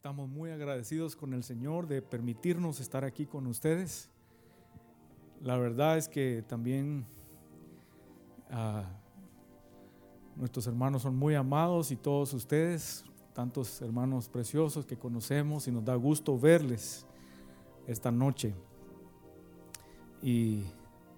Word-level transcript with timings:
Estamos 0.00 0.30
muy 0.30 0.50
agradecidos 0.50 1.14
con 1.14 1.34
el 1.34 1.44
Señor 1.44 1.86
de 1.86 2.00
permitirnos 2.00 2.80
estar 2.80 3.04
aquí 3.04 3.26
con 3.26 3.46
ustedes. 3.46 4.08
La 5.42 5.58
verdad 5.58 5.98
es 5.98 6.08
que 6.08 6.42
también 6.48 7.04
ah, 8.50 8.84
nuestros 10.36 10.66
hermanos 10.66 11.02
son 11.02 11.16
muy 11.16 11.34
amados 11.34 11.90
y 11.90 11.96
todos 11.96 12.32
ustedes, 12.32 13.04
tantos 13.34 13.82
hermanos 13.82 14.30
preciosos 14.30 14.86
que 14.86 14.96
conocemos 14.96 15.68
y 15.68 15.70
nos 15.70 15.84
da 15.84 15.96
gusto 15.96 16.38
verles 16.38 17.06
esta 17.86 18.10
noche. 18.10 18.54
Y 20.22 20.62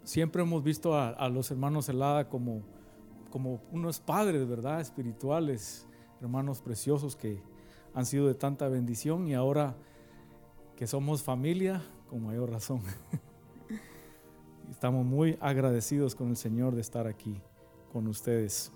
siempre 0.03 0.43
hemos 0.43 0.65
visto 0.65 0.99
a, 0.99 1.29
los 1.29 1.53
hermanos 1.53 1.89
Helada 1.89 2.29
como, 2.29 2.63
como 3.31 3.63
unos 3.71 4.01
padres, 4.01 4.49
¿verdad? 4.49 4.81
Espirituales, 4.81 5.87
hermanos 6.21 6.61
preciosos 6.61 7.15
que 7.15 7.52
han 7.95 8.07
sido 8.07 8.27
de 8.27 8.35
tanta 8.35 8.69
bendición 8.69 9.29
y 9.29 9.35
ahora 9.35 9.77
que 10.77 10.87
somos 10.87 11.23
familia, 11.23 11.83
con 12.09 12.25
mayor 12.25 12.51
razón. 12.51 12.83
Estamos 14.71 15.05
muy 15.05 15.37
agradecidos 15.41 16.15
con 16.15 16.31
el 16.31 16.37
Señor 16.37 16.75
de 16.75 16.81
estar 16.81 17.07
aquí 17.07 17.41
con 17.93 18.07
ustedes. 18.07 18.73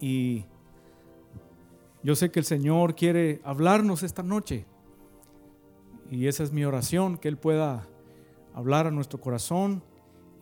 Y 0.00 0.44
yo 2.02 2.14
sé 2.14 2.30
que 2.30 2.38
el 2.38 2.44
Señor 2.44 2.94
quiere 2.94 3.40
hablarnos 3.44 4.02
esta 4.02 4.22
noche. 4.22 4.66
Y 6.10 6.26
esa 6.26 6.42
es 6.42 6.52
mi 6.52 6.64
oración, 6.64 7.16
que 7.16 7.28
Él 7.28 7.38
pueda 7.38 7.88
hablar 8.52 8.86
a 8.86 8.90
nuestro 8.90 9.20
corazón 9.20 9.82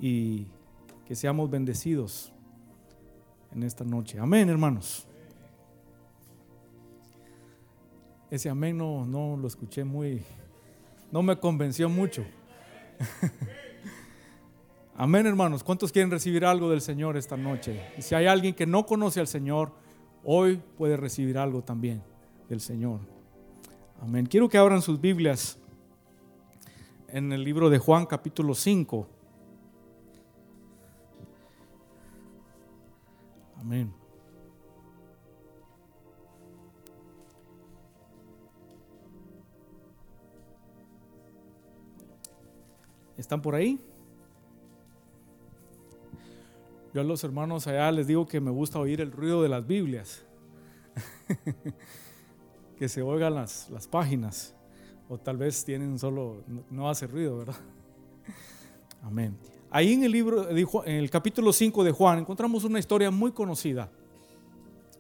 y 0.00 0.48
que 1.06 1.14
seamos 1.14 1.50
bendecidos 1.50 2.32
en 3.52 3.62
esta 3.62 3.84
noche. 3.84 4.18
Amén, 4.18 4.48
hermanos. 4.48 5.06
Ese 8.32 8.48
amén 8.48 8.78
no, 8.78 9.04
no 9.04 9.36
lo 9.36 9.46
escuché 9.46 9.84
muy, 9.84 10.22
no 11.10 11.22
me 11.22 11.38
convenció 11.38 11.90
mucho. 11.90 12.24
amén, 14.96 15.26
hermanos. 15.26 15.62
¿Cuántos 15.62 15.92
quieren 15.92 16.10
recibir 16.10 16.46
algo 16.46 16.70
del 16.70 16.80
Señor 16.80 17.18
esta 17.18 17.36
noche? 17.36 17.78
Y 17.98 18.00
si 18.00 18.14
hay 18.14 18.24
alguien 18.24 18.54
que 18.54 18.64
no 18.64 18.86
conoce 18.86 19.20
al 19.20 19.26
Señor, 19.26 19.72
hoy 20.24 20.62
puede 20.78 20.96
recibir 20.96 21.36
algo 21.36 21.60
también 21.60 22.02
del 22.48 22.62
Señor. 22.62 23.00
Amén. 24.00 24.24
Quiero 24.24 24.48
que 24.48 24.56
abran 24.56 24.80
sus 24.80 24.98
Biblias 24.98 25.58
en 27.08 27.32
el 27.34 27.44
libro 27.44 27.68
de 27.68 27.76
Juan 27.76 28.06
capítulo 28.06 28.54
5. 28.54 29.08
Amén. 33.60 34.01
¿Están 43.22 43.40
por 43.40 43.54
ahí? 43.54 43.78
Yo 46.92 47.02
a 47.02 47.04
los 47.04 47.22
hermanos 47.22 47.68
allá 47.68 47.92
les 47.92 48.08
digo 48.08 48.26
que 48.26 48.40
me 48.40 48.50
gusta 48.50 48.80
oír 48.80 49.00
el 49.00 49.12
ruido 49.12 49.44
de 49.44 49.48
las 49.48 49.64
Biblias. 49.64 50.24
que 52.76 52.88
se 52.88 53.00
oigan 53.00 53.36
las, 53.36 53.70
las 53.70 53.86
páginas. 53.86 54.56
O 55.08 55.18
tal 55.18 55.36
vez 55.36 55.64
tienen 55.64 56.00
solo, 56.00 56.42
no 56.68 56.90
hace 56.90 57.06
ruido, 57.06 57.38
¿verdad? 57.38 57.54
Amén. 59.02 59.38
Ahí 59.70 59.92
en 59.92 60.02
el 60.02 60.10
libro, 60.10 60.50
en 60.50 60.96
el 60.96 61.08
capítulo 61.08 61.52
5 61.52 61.84
de 61.84 61.92
Juan, 61.92 62.18
encontramos 62.18 62.64
una 62.64 62.80
historia 62.80 63.12
muy 63.12 63.30
conocida. 63.30 63.88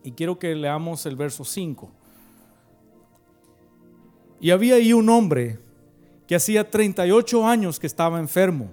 Y 0.04 0.12
quiero 0.12 0.38
que 0.38 0.54
leamos 0.54 1.06
el 1.06 1.16
verso 1.16 1.44
5. 1.44 1.90
Y 4.40 4.50
había 4.50 4.76
ahí 4.76 4.92
un 4.92 5.08
hombre 5.08 5.58
que 6.32 6.36
hacía 6.36 6.70
38 6.70 7.46
años 7.46 7.78
que 7.78 7.86
estaba 7.86 8.18
enfermo. 8.18 8.70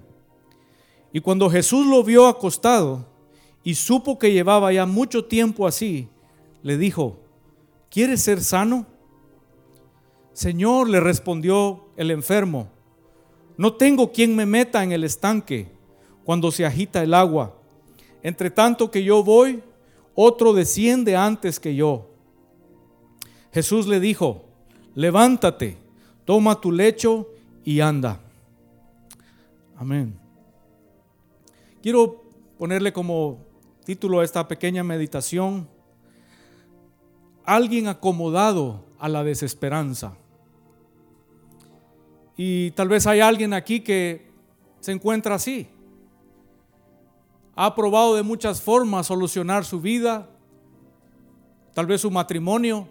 Y 1.12 1.20
cuando 1.20 1.50
Jesús 1.50 1.86
lo 1.86 2.02
vio 2.02 2.26
acostado 2.26 3.04
y 3.62 3.74
supo 3.74 4.18
que 4.18 4.32
llevaba 4.32 4.72
ya 4.72 4.86
mucho 4.86 5.26
tiempo 5.26 5.66
así, 5.66 6.08
le 6.62 6.78
dijo, 6.78 7.18
¿quieres 7.90 8.22
ser 8.22 8.42
sano? 8.42 8.86
Señor, 10.32 10.88
le 10.88 11.00
respondió 11.00 11.84
el 11.98 12.10
enfermo, 12.10 12.70
no 13.58 13.74
tengo 13.74 14.10
quien 14.10 14.34
me 14.34 14.46
meta 14.46 14.82
en 14.82 14.92
el 14.92 15.04
estanque 15.04 15.70
cuando 16.24 16.50
se 16.50 16.64
agita 16.64 17.02
el 17.02 17.12
agua. 17.12 17.58
Entre 18.22 18.50
tanto 18.50 18.90
que 18.90 19.04
yo 19.04 19.22
voy, 19.22 19.62
otro 20.14 20.54
desciende 20.54 21.14
antes 21.14 21.60
que 21.60 21.74
yo. 21.74 22.08
Jesús 23.52 23.86
le 23.86 24.00
dijo, 24.00 24.46
levántate, 24.94 25.76
toma 26.24 26.58
tu 26.58 26.72
lecho 26.72 27.26
y 27.64 27.80
anda. 27.80 28.20
Amén. 29.76 30.18
Quiero 31.82 32.22
ponerle 32.58 32.92
como 32.92 33.38
título 33.84 34.20
a 34.20 34.24
esta 34.24 34.46
pequeña 34.46 34.84
meditación, 34.84 35.68
alguien 37.44 37.88
acomodado 37.88 38.84
a 38.98 39.08
la 39.08 39.24
desesperanza. 39.24 40.14
Y 42.36 42.70
tal 42.72 42.88
vez 42.88 43.06
hay 43.06 43.20
alguien 43.20 43.52
aquí 43.54 43.80
que 43.80 44.30
se 44.80 44.92
encuentra 44.92 45.34
así. 45.34 45.68
Ha 47.54 47.74
probado 47.74 48.14
de 48.14 48.22
muchas 48.22 48.62
formas 48.62 49.06
solucionar 49.06 49.64
su 49.64 49.80
vida, 49.80 50.28
tal 51.74 51.86
vez 51.86 52.02
su 52.02 52.10
matrimonio, 52.10 52.88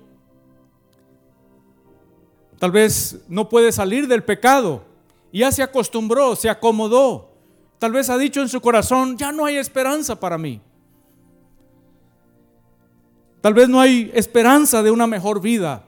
Tal 2.59 2.71
vez 2.71 3.19
no 3.29 3.47
puede 3.47 3.71
salir 3.71 4.07
del 4.07 4.23
pecado. 4.23 4.83
Y 5.31 5.39
ya 5.39 5.51
se 5.51 5.63
acostumbró, 5.63 6.35
se 6.35 6.49
acomodó. 6.49 7.31
Tal 7.79 7.93
vez 7.93 8.09
ha 8.09 8.17
dicho 8.17 8.41
en 8.41 8.49
su 8.49 8.59
corazón, 8.59 9.17
ya 9.17 9.31
no 9.31 9.45
hay 9.45 9.55
esperanza 9.55 10.19
para 10.19 10.37
mí. 10.37 10.61
Tal 13.41 13.53
vez 13.53 13.69
no 13.69 13.79
hay 13.79 14.11
esperanza 14.13 14.83
de 14.83 14.91
una 14.91 15.07
mejor 15.07 15.39
vida. 15.39 15.85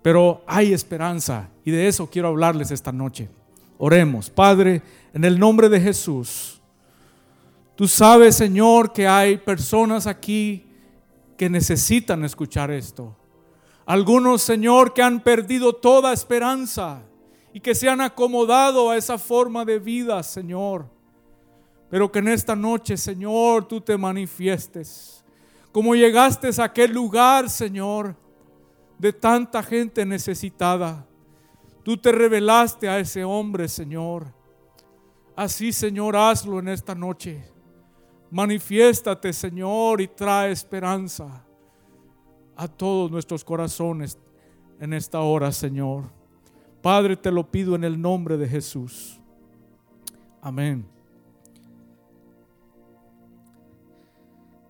Pero 0.00 0.42
hay 0.46 0.72
esperanza. 0.72 1.50
Y 1.64 1.70
de 1.70 1.86
eso 1.86 2.08
quiero 2.08 2.28
hablarles 2.28 2.70
esta 2.70 2.92
noche. 2.92 3.28
Oremos. 3.76 4.30
Padre, 4.30 4.80
en 5.12 5.24
el 5.24 5.38
nombre 5.38 5.68
de 5.68 5.80
Jesús. 5.80 6.62
Tú 7.76 7.86
sabes, 7.86 8.36
Señor, 8.36 8.92
que 8.92 9.06
hay 9.06 9.36
personas 9.36 10.06
aquí 10.06 10.64
que 11.36 11.50
necesitan 11.50 12.24
escuchar 12.24 12.70
esto. 12.70 13.17
Algunos, 13.88 14.42
Señor, 14.42 14.92
que 14.92 15.00
han 15.00 15.18
perdido 15.18 15.72
toda 15.72 16.12
esperanza 16.12 17.00
y 17.54 17.60
que 17.60 17.74
se 17.74 17.88
han 17.88 18.02
acomodado 18.02 18.90
a 18.90 18.98
esa 18.98 19.16
forma 19.16 19.64
de 19.64 19.78
vida, 19.78 20.22
Señor. 20.22 20.90
Pero 21.88 22.12
que 22.12 22.18
en 22.18 22.28
esta 22.28 22.54
noche, 22.54 22.98
Señor, 22.98 23.66
tú 23.66 23.80
te 23.80 23.96
manifiestes. 23.96 25.24
Como 25.72 25.94
llegaste 25.94 26.50
a 26.60 26.64
aquel 26.64 26.92
lugar, 26.92 27.48
Señor, 27.48 28.14
de 28.98 29.10
tanta 29.14 29.62
gente 29.62 30.04
necesitada. 30.04 31.06
Tú 31.82 31.96
te 31.96 32.12
revelaste 32.12 32.90
a 32.90 32.98
ese 32.98 33.24
hombre, 33.24 33.68
Señor. 33.68 34.26
Así, 35.34 35.72
Señor, 35.72 36.14
hazlo 36.14 36.58
en 36.58 36.68
esta 36.68 36.94
noche. 36.94 37.42
Manifiéstate, 38.30 39.32
Señor, 39.32 40.02
y 40.02 40.08
trae 40.08 40.52
esperanza 40.52 41.47
a 42.58 42.66
todos 42.66 43.08
nuestros 43.08 43.44
corazones 43.44 44.18
en 44.80 44.92
esta 44.92 45.20
hora, 45.20 45.52
Señor. 45.52 46.10
Padre, 46.82 47.16
te 47.16 47.30
lo 47.30 47.48
pido 47.48 47.76
en 47.76 47.84
el 47.84 48.00
nombre 48.00 48.36
de 48.36 48.48
Jesús. 48.48 49.20
Amén. 50.42 50.84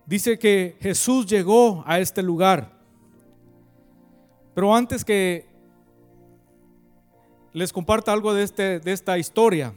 Dice 0.05 0.37
que 0.37 0.77
Jesús 0.79 1.25
llegó 1.25 1.83
a 1.85 1.99
este 1.99 2.21
lugar. 2.21 2.71
Pero 4.53 4.75
antes 4.75 5.03
que 5.03 5.47
les 7.53 7.73
comparta 7.73 8.13
algo 8.13 8.35
de, 8.35 8.43
este, 8.43 8.79
de 8.79 8.91
esta 8.91 9.17
historia, 9.17 9.73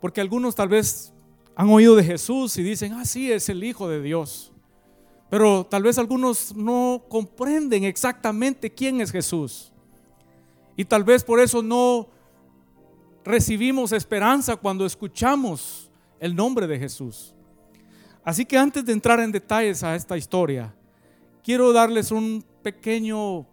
porque 0.00 0.22
algunos 0.22 0.54
tal 0.54 0.70
vez 0.70 1.12
han 1.54 1.68
oído 1.68 1.96
de 1.96 2.04
Jesús 2.04 2.56
y 2.56 2.62
dicen, 2.62 2.94
ah, 2.94 3.04
sí, 3.04 3.30
es 3.30 3.50
el 3.50 3.62
Hijo 3.62 3.90
de 3.90 4.00
Dios. 4.00 4.49
Pero 5.30 5.64
tal 5.64 5.84
vez 5.84 5.96
algunos 5.96 6.54
no 6.56 7.04
comprenden 7.08 7.84
exactamente 7.84 8.68
quién 8.68 9.00
es 9.00 9.12
Jesús. 9.12 9.72
Y 10.76 10.84
tal 10.84 11.04
vez 11.04 11.22
por 11.22 11.38
eso 11.40 11.62
no 11.62 12.08
recibimos 13.24 13.92
esperanza 13.92 14.56
cuando 14.56 14.84
escuchamos 14.84 15.90
el 16.18 16.34
nombre 16.34 16.66
de 16.66 16.78
Jesús. 16.78 17.34
Así 18.24 18.44
que 18.44 18.58
antes 18.58 18.84
de 18.84 18.92
entrar 18.92 19.20
en 19.20 19.30
detalles 19.30 19.84
a 19.84 19.94
esta 19.94 20.16
historia, 20.16 20.74
quiero 21.44 21.72
darles 21.72 22.10
un 22.10 22.44
pequeño 22.62 23.46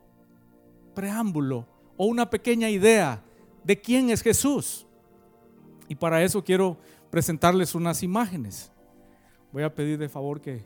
preámbulo 0.95 1.67
o 1.95 2.07
una 2.07 2.29
pequeña 2.29 2.69
idea 2.69 3.23
de 3.63 3.79
quién 3.79 4.09
es 4.09 4.23
Jesús. 4.23 4.87
Y 5.87 5.95
para 5.95 6.23
eso 6.23 6.43
quiero 6.43 6.77
presentarles 7.11 7.75
unas 7.75 8.01
imágenes. 8.01 8.71
Voy 9.51 9.63
a 9.63 9.73
pedir 9.73 9.97
de 9.97 10.09
favor 10.09 10.41
que 10.41 10.65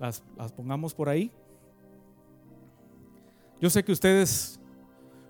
las, 0.00 0.22
pongamos 0.56 0.94
por 0.94 1.08
ahí. 1.08 1.30
Yo 3.60 3.68
sé 3.68 3.84
que 3.84 3.92
ustedes 3.92 4.58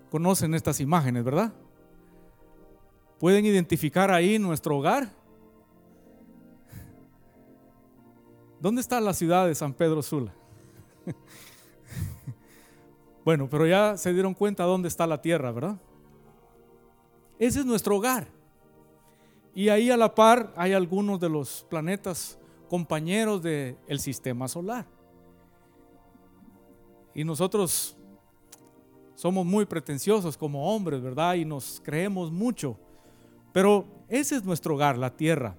conocen 0.09 0.53
estas 0.53 0.79
imágenes, 0.79 1.23
¿verdad? 1.23 1.53
¿Pueden 3.19 3.45
identificar 3.45 4.09
ahí 4.09 4.39
nuestro 4.39 4.77
hogar? 4.77 5.09
¿Dónde 8.61 8.79
está 8.79 9.01
la 9.01 9.13
ciudad 9.13 9.47
de 9.47 9.55
San 9.55 9.73
Pedro 9.73 10.01
Sula? 10.01 10.33
bueno, 13.25 13.49
pero 13.49 13.67
ya 13.67 13.97
se 13.97 14.13
dieron 14.13 14.33
cuenta 14.33 14.63
dónde 14.63 14.87
está 14.87 15.05
la 15.05 15.21
tierra, 15.21 15.51
¿verdad? 15.51 15.77
Ese 17.37 17.59
es 17.59 17.65
nuestro 17.65 17.97
hogar. 17.97 18.27
Y 19.53 19.67
ahí 19.67 19.91
a 19.91 19.97
la 19.97 20.15
par 20.15 20.53
hay 20.55 20.71
algunos 20.71 21.19
de 21.19 21.27
los 21.27 21.65
planetas 21.69 22.39
compañeros 22.71 23.43
del 23.43 23.99
sistema 23.99 24.47
solar. 24.47 24.85
Y 27.13 27.25
nosotros 27.25 27.97
somos 29.13 29.45
muy 29.45 29.65
pretenciosos 29.65 30.37
como 30.37 30.73
hombres, 30.73 31.01
¿verdad? 31.01 31.33
Y 31.33 31.43
nos 31.43 31.81
creemos 31.83 32.31
mucho. 32.31 32.79
Pero 33.51 33.85
ese 34.07 34.37
es 34.37 34.45
nuestro 34.45 34.75
hogar, 34.75 34.97
la 34.97 35.13
tierra. 35.13 35.53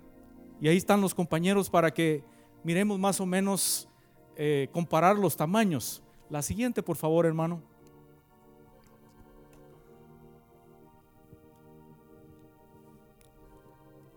Y 0.59 0.69
ahí 0.69 0.79
están 0.79 1.03
los 1.03 1.14
compañeros 1.14 1.69
para 1.69 1.91
que 1.91 2.25
miremos 2.64 2.99
más 2.99 3.20
o 3.20 3.26
menos, 3.26 3.91
eh, 4.35 4.70
comparar 4.73 5.19
los 5.19 5.37
tamaños. 5.37 6.03
La 6.31 6.41
siguiente, 6.41 6.82
por 6.82 6.97
favor, 6.97 7.26
hermano. 7.26 7.61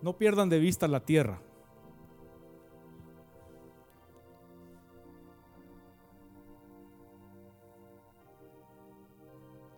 No 0.02 0.18
pierdan 0.18 0.48
de 0.48 0.60
vista 0.60 0.88
la 0.88 1.02
tierra. 1.02 1.42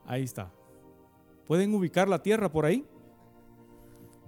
Ahí 0.07 0.23
está. 0.23 0.49
¿Pueden 1.45 1.75
ubicar 1.75 2.07
la 2.07 2.23
tierra 2.23 2.49
por 2.49 2.65
ahí? 2.65 2.85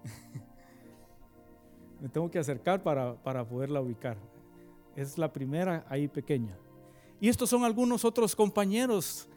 Me 2.02 2.10
tengo 2.10 2.30
que 2.30 2.38
acercar 2.38 2.84
para, 2.84 3.16
para, 3.16 3.48
poderla 3.48 3.82
ubicar. 3.82 4.18
Es 4.96 5.18
la 5.18 5.32
primera 5.32 5.86
ahí 5.90 6.10
pequeña. 6.10 6.58
Y 7.22 7.30
estos 7.30 7.50
son 7.50 7.64
algunos 7.64 8.06
otros 8.06 8.36
compañeros, 8.36 9.28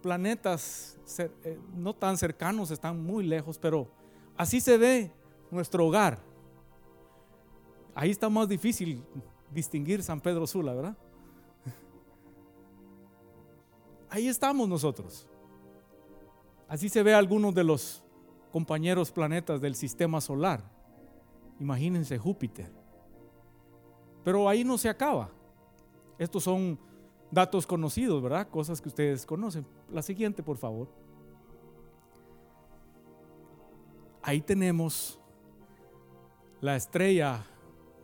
planetas 0.00 0.94
eh, 1.18 1.58
no 1.74 1.94
tan 1.94 2.16
cercanos, 2.16 2.70
están 2.70 3.02
muy 3.02 3.24
lejos, 3.24 3.58
pero 3.58 3.88
así 4.36 4.60
se 4.60 4.78
ve 4.78 5.12
nuestro 5.50 5.86
hogar. 5.86 6.18
Ahí 7.94 8.10
está 8.10 8.28
más 8.28 8.48
difícil 8.48 9.04
distinguir 9.52 10.02
San 10.02 10.20
Pedro 10.20 10.46
Sula, 10.46 10.74
¿verdad? 10.74 10.96
Ahí 14.10 14.26
estamos 14.26 14.68
nosotros. 14.68 15.28
Así 16.68 16.88
se 16.88 17.02
ve 17.02 17.14
algunos 17.14 17.54
de 17.54 17.64
los 17.64 18.02
compañeros 18.52 19.10
planetas 19.10 19.60
del 19.60 19.74
sistema 19.74 20.20
solar. 20.20 20.62
Imagínense 21.60 22.18
Júpiter. 22.18 22.72
Pero 24.24 24.48
ahí 24.48 24.64
no 24.64 24.78
se 24.78 24.88
acaba. 24.88 25.30
Estos 26.18 26.44
son 26.44 26.78
datos 27.30 27.66
conocidos, 27.66 28.22
¿verdad? 28.22 28.48
Cosas 28.48 28.80
que 28.80 28.88
ustedes 28.88 29.26
conocen. 29.26 29.66
La 29.90 30.02
siguiente, 30.02 30.42
por 30.42 30.56
favor. 30.56 30.88
Ahí 34.22 34.40
tenemos 34.40 35.20
la 36.60 36.76
estrella 36.76 37.44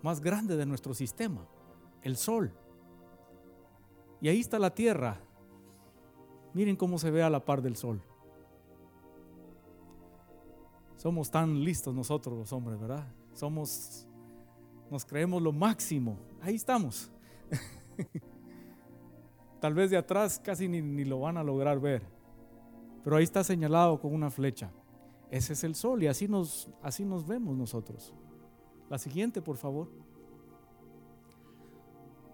más 0.03 0.21
grande 0.21 0.57
de 0.57 0.67
nuestro 0.67 0.93
sistema, 0.93 1.47
el 2.03 2.17
Sol. 2.17 2.53
Y 4.21 4.29
ahí 4.29 4.41
está 4.41 4.59
la 4.59 4.75
Tierra. 4.75 5.19
Miren 6.53 6.77
cómo 6.77 6.99
se 6.99 7.11
ve 7.11 7.23
a 7.23 7.31
la 7.31 7.45
par 7.45 7.63
del 7.63 7.77
Sol. 7.77 8.03
Somos 11.01 11.31
tan 11.31 11.65
listos 11.65 11.95
nosotros 11.95 12.37
los 12.37 12.53
hombres, 12.53 12.79
¿verdad? 12.79 13.07
Somos, 13.33 14.07
nos 14.91 15.03
creemos 15.07 15.41
lo 15.41 15.51
máximo. 15.51 16.19
Ahí 16.43 16.57
estamos. 16.57 17.11
Tal 19.63 19.73
vez 19.73 19.89
de 19.89 19.97
atrás 19.97 20.39
casi 20.39 20.69
ni, 20.69 21.07
lo 21.07 21.21
van 21.21 21.39
a 21.39 21.43
lograr 21.43 21.81
ver. 21.81 22.03
Pero 23.03 23.17
ahí 23.17 23.25
está 23.25 23.43
señalado 23.43 23.99
con 23.99 24.13
una 24.13 24.29
flecha. 24.29 24.71
Ese 25.31 25.55
es 25.55 25.65
el 25.65 25.75
sol 25.75 26.03
y 26.03 26.07
así 26.07 26.29
nos, 26.29 26.69
así 26.83 27.03
nos 27.03 27.27
vemos 27.27 27.57
nosotros. 27.57 28.13
La 28.91 28.99
siguiente, 28.99 29.41
por 29.41 29.57
favor. 29.57 29.89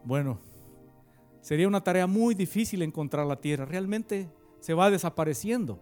Bueno, 0.02 0.40
sería 1.40 1.68
una 1.68 1.84
tarea 1.84 2.08
muy 2.08 2.34
difícil 2.34 2.82
encontrar 2.82 3.28
la 3.28 3.40
Tierra. 3.40 3.64
Realmente 3.64 4.28
se 4.58 4.74
va 4.74 4.90
desapareciendo. 4.90 5.78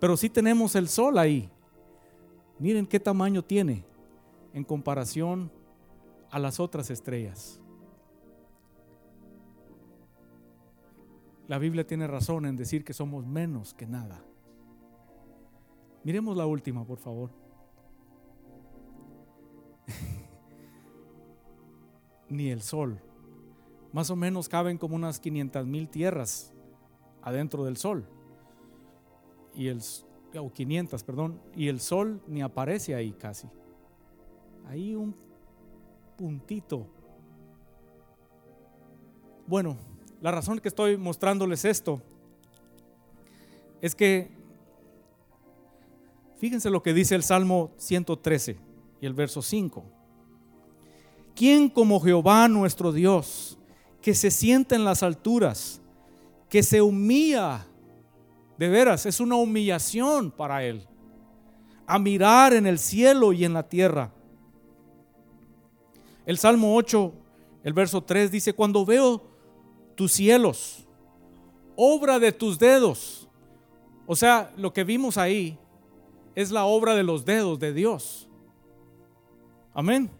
Pero 0.00 0.16
sí 0.16 0.28
tenemos 0.28 0.74
el 0.74 0.88
Sol 0.88 1.16
ahí. 1.16 1.48
Miren 2.60 2.86
qué 2.86 3.00
tamaño 3.00 3.42
tiene 3.42 3.84
en 4.52 4.62
comparación 4.64 5.50
a 6.30 6.38
las 6.38 6.60
otras 6.60 6.90
estrellas. 6.90 7.58
La 11.48 11.58
Biblia 11.58 11.86
tiene 11.86 12.06
razón 12.06 12.44
en 12.44 12.56
decir 12.56 12.84
que 12.84 12.92
somos 12.92 13.26
menos 13.26 13.72
que 13.72 13.86
nada. 13.86 14.22
Miremos 16.04 16.36
la 16.36 16.44
última, 16.44 16.84
por 16.84 16.98
favor. 16.98 17.30
ni 22.28 22.50
el 22.50 22.60
sol. 22.60 23.00
Más 23.90 24.10
o 24.10 24.16
menos 24.16 24.50
caben 24.50 24.76
como 24.76 24.96
unas 24.96 25.18
500 25.18 25.66
mil 25.66 25.88
tierras 25.88 26.52
adentro 27.22 27.64
del 27.64 27.78
sol. 27.78 28.06
Y 29.54 29.68
el, 29.68 29.80
o 30.38 30.52
500, 30.52 31.02
perdón. 31.02 31.40
Y 31.56 31.68
el 31.68 31.80
sol 31.80 32.20
ni 32.26 32.42
aparece 32.42 32.94
ahí 32.94 33.12
casi. 33.12 33.48
Ahí 34.68 34.94
un 34.94 35.14
puntito. 36.16 36.86
Bueno, 39.46 39.76
la 40.20 40.30
razón 40.30 40.60
que 40.60 40.68
estoy 40.68 40.96
mostrándoles 40.96 41.64
esto 41.64 42.00
es 43.80 43.94
que, 43.94 44.30
fíjense 46.36 46.70
lo 46.70 46.82
que 46.82 46.92
dice 46.92 47.14
el 47.14 47.22
Salmo 47.22 47.72
113 47.78 48.58
y 49.00 49.06
el 49.06 49.14
verso 49.14 49.42
5. 49.42 49.84
¿Quién 51.34 51.70
como 51.70 52.00
Jehová 52.00 52.46
nuestro 52.48 52.92
Dios, 52.92 53.58
que 54.02 54.14
se 54.14 54.30
sienta 54.30 54.76
en 54.76 54.84
las 54.84 55.02
alturas, 55.02 55.80
que 56.50 56.62
se 56.62 56.82
humilla? 56.82 57.66
De 58.60 58.68
veras, 58.68 59.06
es 59.06 59.20
una 59.20 59.36
humillación 59.36 60.30
para 60.30 60.62
Él. 60.62 60.86
A 61.86 61.98
mirar 61.98 62.52
en 62.52 62.66
el 62.66 62.78
cielo 62.78 63.32
y 63.32 63.46
en 63.46 63.54
la 63.54 63.66
tierra. 63.66 64.12
El 66.26 66.36
Salmo 66.36 66.76
8, 66.76 67.12
el 67.64 67.72
verso 67.72 68.02
3 68.02 68.30
dice, 68.30 68.52
cuando 68.52 68.84
veo 68.84 69.22
tus 69.94 70.12
cielos, 70.12 70.86
obra 71.74 72.18
de 72.18 72.32
tus 72.32 72.58
dedos. 72.58 73.26
O 74.06 74.14
sea, 74.14 74.52
lo 74.58 74.74
que 74.74 74.84
vimos 74.84 75.16
ahí 75.16 75.58
es 76.34 76.50
la 76.50 76.66
obra 76.66 76.94
de 76.94 77.02
los 77.02 77.24
dedos 77.24 77.58
de 77.58 77.72
Dios. 77.72 78.28
Amén 79.72 80.10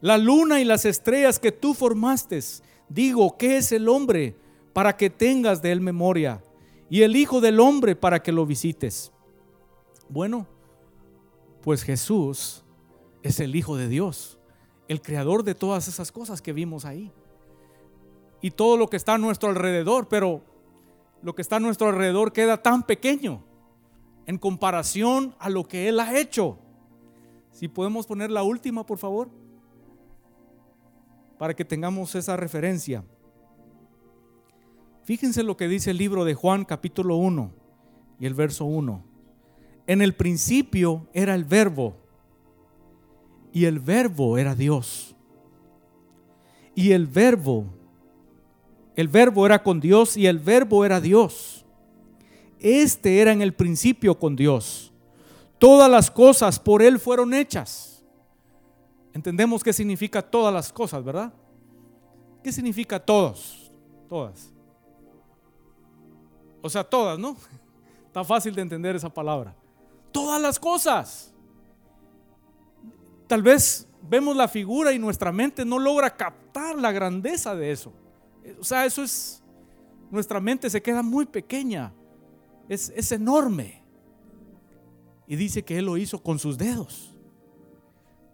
la 0.00 0.16
luna 0.16 0.60
y 0.60 0.64
las 0.64 0.84
estrellas 0.84 1.38
que 1.38 1.52
tú 1.52 1.74
formaste. 1.74 2.40
Digo, 2.88 3.36
¿qué 3.36 3.56
es 3.56 3.72
el 3.72 3.88
hombre 3.88 4.36
para 4.72 4.96
que 4.96 5.10
tengas 5.10 5.60
de 5.60 5.72
él 5.72 5.80
memoria? 5.80 6.40
Y 6.90 7.02
el 7.02 7.16
Hijo 7.16 7.40
del 7.40 7.60
Hombre 7.60 7.96
para 7.96 8.22
que 8.22 8.32
lo 8.32 8.46
visites. 8.46 9.12
Bueno, 10.08 10.46
pues 11.62 11.82
Jesús 11.82 12.64
es 13.22 13.40
el 13.40 13.54
Hijo 13.54 13.76
de 13.76 13.88
Dios, 13.88 14.38
el 14.88 15.02
creador 15.02 15.42
de 15.42 15.54
todas 15.54 15.88
esas 15.88 16.12
cosas 16.12 16.40
que 16.40 16.52
vimos 16.52 16.84
ahí. 16.84 17.12
Y 18.40 18.52
todo 18.52 18.76
lo 18.76 18.88
que 18.88 18.96
está 18.96 19.14
a 19.14 19.18
nuestro 19.18 19.50
alrededor, 19.50 20.08
pero 20.08 20.42
lo 21.22 21.34
que 21.34 21.42
está 21.42 21.56
a 21.56 21.60
nuestro 21.60 21.88
alrededor 21.88 22.32
queda 22.32 22.62
tan 22.62 22.84
pequeño 22.84 23.42
en 24.26 24.38
comparación 24.38 25.34
a 25.38 25.50
lo 25.50 25.66
que 25.66 25.88
Él 25.88 26.00
ha 26.00 26.18
hecho. 26.18 26.58
Si 27.50 27.68
podemos 27.68 28.06
poner 28.06 28.30
la 28.30 28.42
última, 28.42 28.86
por 28.86 28.98
favor 28.98 29.28
para 31.38 31.54
que 31.54 31.64
tengamos 31.64 32.14
esa 32.14 32.36
referencia. 32.36 33.04
Fíjense 35.08 35.42
lo 35.42 35.56
que 35.56 35.68
dice 35.68 35.92
el 35.92 35.96
libro 35.96 36.26
de 36.26 36.34
Juan 36.34 36.66
capítulo 36.66 37.16
1 37.16 37.50
y 38.20 38.26
el 38.26 38.34
verso 38.34 38.66
1. 38.66 39.02
En 39.86 40.02
el 40.02 40.14
principio 40.14 41.08
era 41.14 41.34
el 41.34 41.44
verbo 41.44 41.96
y 43.50 43.64
el 43.64 43.80
verbo 43.80 44.36
era 44.36 44.54
Dios. 44.54 45.16
Y 46.74 46.92
el 46.92 47.06
verbo, 47.06 47.64
el 48.96 49.08
verbo 49.08 49.46
era 49.46 49.62
con 49.62 49.80
Dios 49.80 50.14
y 50.14 50.26
el 50.26 50.40
verbo 50.40 50.84
era 50.84 51.00
Dios. 51.00 51.64
Este 52.58 53.22
era 53.22 53.32
en 53.32 53.40
el 53.40 53.54
principio 53.54 54.18
con 54.18 54.36
Dios. 54.36 54.92
Todas 55.56 55.90
las 55.90 56.10
cosas 56.10 56.60
por 56.60 56.82
Él 56.82 56.98
fueron 56.98 57.32
hechas 57.32 58.04
Entendemos 59.14 59.64
qué 59.64 59.72
significa 59.72 60.20
todas 60.20 60.52
las 60.52 60.70
cosas, 60.70 61.02
¿verdad? 61.02 61.32
¿Qué 62.44 62.52
significa 62.52 63.00
todos? 63.00 63.72
Todas. 64.06 64.57
O 66.62 66.68
sea, 66.68 66.84
todas, 66.84 67.18
¿no? 67.18 67.36
Está 68.06 68.24
fácil 68.24 68.54
de 68.54 68.62
entender 68.62 68.96
esa 68.96 69.08
palabra. 69.08 69.54
Todas 70.12 70.40
las 70.40 70.58
cosas. 70.58 71.32
Tal 73.26 73.42
vez 73.42 73.86
vemos 74.08 74.36
la 74.36 74.48
figura 74.48 74.92
y 74.92 74.98
nuestra 74.98 75.30
mente 75.32 75.64
no 75.64 75.78
logra 75.78 76.16
captar 76.16 76.76
la 76.76 76.92
grandeza 76.92 77.54
de 77.54 77.70
eso. 77.70 77.92
O 78.58 78.64
sea, 78.64 78.86
eso 78.86 79.02
es, 79.02 79.42
nuestra 80.10 80.40
mente 80.40 80.70
se 80.70 80.80
queda 80.80 81.02
muy 81.02 81.26
pequeña. 81.26 81.92
Es, 82.68 82.90
es 82.96 83.12
enorme. 83.12 83.82
Y 85.26 85.36
dice 85.36 85.62
que 85.62 85.78
Él 85.78 85.84
lo 85.84 85.98
hizo 85.98 86.22
con 86.22 86.38
sus 86.38 86.56
dedos. 86.56 87.14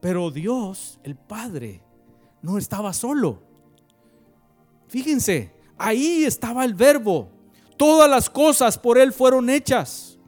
Pero 0.01 0.31
Dios, 0.31 1.01
el 1.03 1.17
Padre, 1.17 1.83
no 2.41 2.59
estaba 2.59 2.93
solo. 2.93 3.43
Fíjense, 4.87 5.53
ahí 5.77 6.25
estaba 6.25 6.65
el 6.65 6.75
verbo. 6.75 7.34
Todas 7.77 8.09
las 8.09 8.31
cosas 8.31 8.79
por 8.79 8.99
Él 8.99 9.13
fueron 9.13 9.51
hechas. 9.51 10.19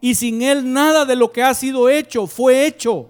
Y 0.00 0.14
sin 0.14 0.42
Él 0.42 0.72
nada 0.72 1.04
de 1.04 1.16
lo 1.16 1.32
que 1.32 1.42
ha 1.42 1.54
sido 1.54 1.88
hecho 1.88 2.26
fue 2.26 2.66
hecho. 2.66 3.08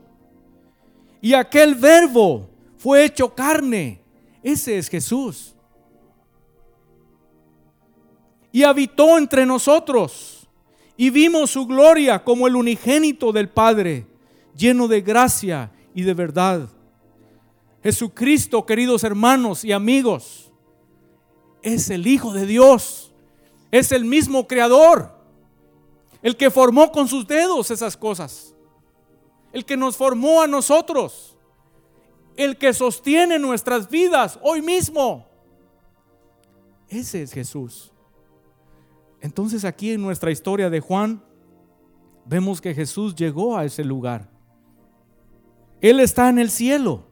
Y 1.21 1.35
aquel 1.35 1.75
verbo 1.75 2.49
fue 2.77 3.05
hecho 3.05 3.35
carne. 3.35 4.01
Ese 4.43 4.79
es 4.79 4.89
Jesús. 4.89 5.55
Y 8.53 8.63
habitó 8.63 9.19
entre 9.19 9.45
nosotros. 9.45 10.49
Y 10.97 11.11
vimos 11.11 11.51
su 11.51 11.67
gloria 11.67 12.25
como 12.25 12.47
el 12.49 12.57
unigénito 12.57 13.31
del 13.31 13.49
Padre, 13.49 14.07
lleno 14.57 14.89
de 14.89 15.01
gracia 15.01 15.71
y 15.95 16.03
de 16.03 16.15
verdad. 16.15 16.69
Jesucristo, 17.83 18.67
queridos 18.67 19.05
hermanos 19.05 19.65
y 19.65 19.71
amigos, 19.71 20.51
es 21.63 21.91
el 21.91 22.07
Hijo 22.07 22.33
de 22.33 22.47
Dios. 22.47 23.08
Es 23.71 23.93
el 23.93 24.05
mismo 24.05 24.47
Creador. 24.47 25.17
El 26.23 26.37
que 26.37 26.51
formó 26.51 26.91
con 26.91 27.07
sus 27.07 27.27
dedos 27.27 27.71
esas 27.71 27.97
cosas 27.97 28.55
el 29.53 29.65
que 29.65 29.77
nos 29.77 29.97
formó 29.97 30.43
a 30.43 30.47
nosotros, 30.47 31.37
el 32.37 32.57
que 32.57 32.73
sostiene 32.73 33.39
nuestras 33.39 33.89
vidas 33.89 34.39
hoy 34.43 34.63
mismo. 34.63 35.27
Ese 36.89 37.23
es 37.23 37.33
Jesús. 37.33 37.93
Entonces 39.21 39.65
aquí 39.65 39.93
en 39.93 40.03
nuestra 40.03 40.31
historia 40.31 40.71
de 40.71 40.81
Juan 40.81 41.23
vemos 42.25 42.61
que 42.61 42.75
Jesús 42.75 43.15
llegó 43.15 43.57
a 43.57 43.65
ese 43.65 43.85
lugar. 43.85 44.31
Él 45.81 46.01
está 46.01 46.29
en 46.29 46.39
el 46.39 46.51
cielo, 46.51 47.08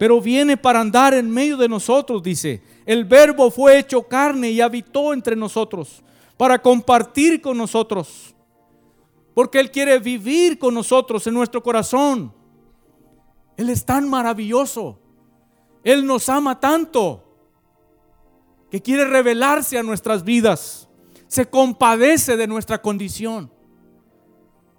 pero 0.00 0.18
viene 0.18 0.56
para 0.56 0.80
andar 0.80 1.12
en 1.12 1.30
medio 1.30 1.58
de 1.58 1.68
nosotros, 1.68 2.22
dice. 2.22 2.62
El 2.86 3.04
verbo 3.04 3.50
fue 3.50 3.78
hecho 3.78 4.02
carne 4.04 4.50
y 4.50 4.62
habitó 4.62 5.12
entre 5.12 5.36
nosotros 5.36 6.02
para 6.38 6.58
compartir 6.58 7.42
con 7.42 7.58
nosotros. 7.58 8.34
Porque 9.34 9.60
Él 9.60 9.70
quiere 9.70 9.98
vivir 9.98 10.58
con 10.58 10.72
nosotros 10.72 11.26
en 11.26 11.34
nuestro 11.34 11.62
corazón. 11.62 12.32
Él 13.58 13.68
es 13.68 13.84
tan 13.84 14.08
maravilloso. 14.08 14.98
Él 15.84 16.06
nos 16.06 16.30
ama 16.30 16.58
tanto 16.58 17.22
que 18.70 18.80
quiere 18.80 19.04
revelarse 19.04 19.76
a 19.76 19.82
nuestras 19.82 20.24
vidas. 20.24 20.88
Se 21.26 21.44
compadece 21.44 22.38
de 22.38 22.46
nuestra 22.46 22.80
condición. 22.80 23.52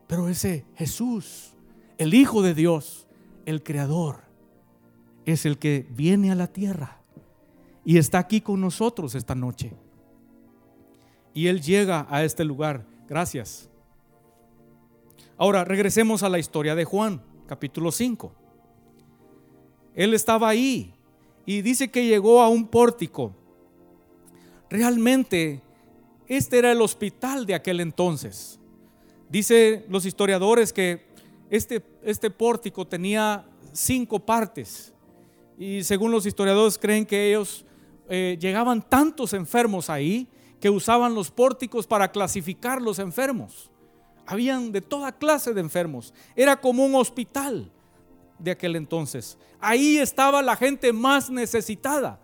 Pero 0.07 0.27
ese 0.29 0.65
Jesús, 0.73 1.53
el 1.99 2.15
Hijo 2.15 2.41
de 2.41 2.55
Dios, 2.55 3.05
el 3.45 3.61
Creador, 3.61 4.30
es 5.25 5.45
el 5.45 5.57
que 5.57 5.87
viene 5.91 6.31
a 6.31 6.35
la 6.35 6.47
tierra 6.47 7.01
y 7.83 7.97
está 7.97 8.19
aquí 8.19 8.41
con 8.41 8.61
nosotros 8.61 9.15
esta 9.15 9.35
noche. 9.35 9.73
Y 11.33 11.47
Él 11.47 11.61
llega 11.61 12.05
a 12.09 12.23
este 12.23 12.43
lugar. 12.43 12.85
Gracias. 13.07 13.69
Ahora, 15.37 15.63
regresemos 15.63 16.23
a 16.23 16.29
la 16.29 16.39
historia 16.39 16.75
de 16.75 16.85
Juan, 16.85 17.21
capítulo 17.47 17.91
5. 17.91 18.31
Él 19.95 20.13
estaba 20.13 20.49
ahí 20.49 20.93
y 21.45 21.61
dice 21.61 21.89
que 21.89 22.05
llegó 22.05 22.41
a 22.41 22.49
un 22.49 22.67
pórtico. 22.67 23.33
Realmente, 24.69 25.61
este 26.27 26.59
era 26.59 26.71
el 26.71 26.81
hospital 26.81 27.45
de 27.45 27.55
aquel 27.55 27.79
entonces. 27.79 28.59
Dice 29.29 29.85
los 29.89 30.05
historiadores 30.05 30.71
que 30.71 31.05
este, 31.49 31.83
este 32.03 32.29
pórtico 32.29 32.87
tenía 32.87 33.45
cinco 33.73 34.19
partes. 34.19 34.90
Y 35.61 35.83
según 35.83 36.09
los 36.09 36.25
historiadores 36.25 36.75
creen 36.75 37.05
que 37.05 37.29
ellos 37.29 37.63
eh, 38.09 38.35
llegaban 38.41 38.81
tantos 38.81 39.31
enfermos 39.33 39.91
ahí 39.91 40.27
que 40.59 40.71
usaban 40.71 41.13
los 41.13 41.29
pórticos 41.29 41.85
para 41.85 42.11
clasificar 42.11 42.81
los 42.81 42.97
enfermos. 42.97 43.69
Habían 44.25 44.71
de 44.71 44.81
toda 44.81 45.11
clase 45.11 45.53
de 45.53 45.61
enfermos. 45.61 46.15
Era 46.35 46.59
como 46.59 46.83
un 46.83 46.95
hospital 46.95 47.71
de 48.39 48.49
aquel 48.49 48.75
entonces. 48.75 49.37
Ahí 49.59 49.99
estaba 49.99 50.41
la 50.41 50.55
gente 50.55 50.91
más 50.91 51.29
necesitada 51.29 52.19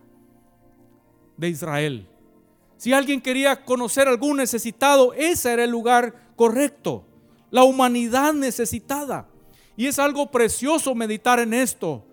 de 1.38 1.50
Israel. 1.50 2.08
Si 2.77 2.91
alguien 2.91 3.22
quería 3.22 3.63
conocer 3.63 4.08
algún 4.08 4.38
necesitado, 4.38 5.13
ese 5.13 5.53
era 5.53 5.63
el 5.63 5.70
lugar 5.70 6.34
correcto. 6.36 7.06
La 7.51 7.63
humanidad 7.63 8.34
necesitada. 8.34 9.29
Y 9.75 9.86
es 9.86 10.00
algo 10.00 10.32
precioso 10.32 10.96
meditar 10.96 11.38
en 11.39 11.53
esto, 11.53 12.03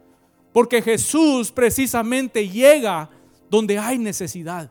porque 0.54 0.80
Jesús 0.80 1.50
precisamente 1.50 2.48
llega 2.48 3.10
donde 3.50 3.76
hay 3.76 3.98
necesidad. 3.98 4.70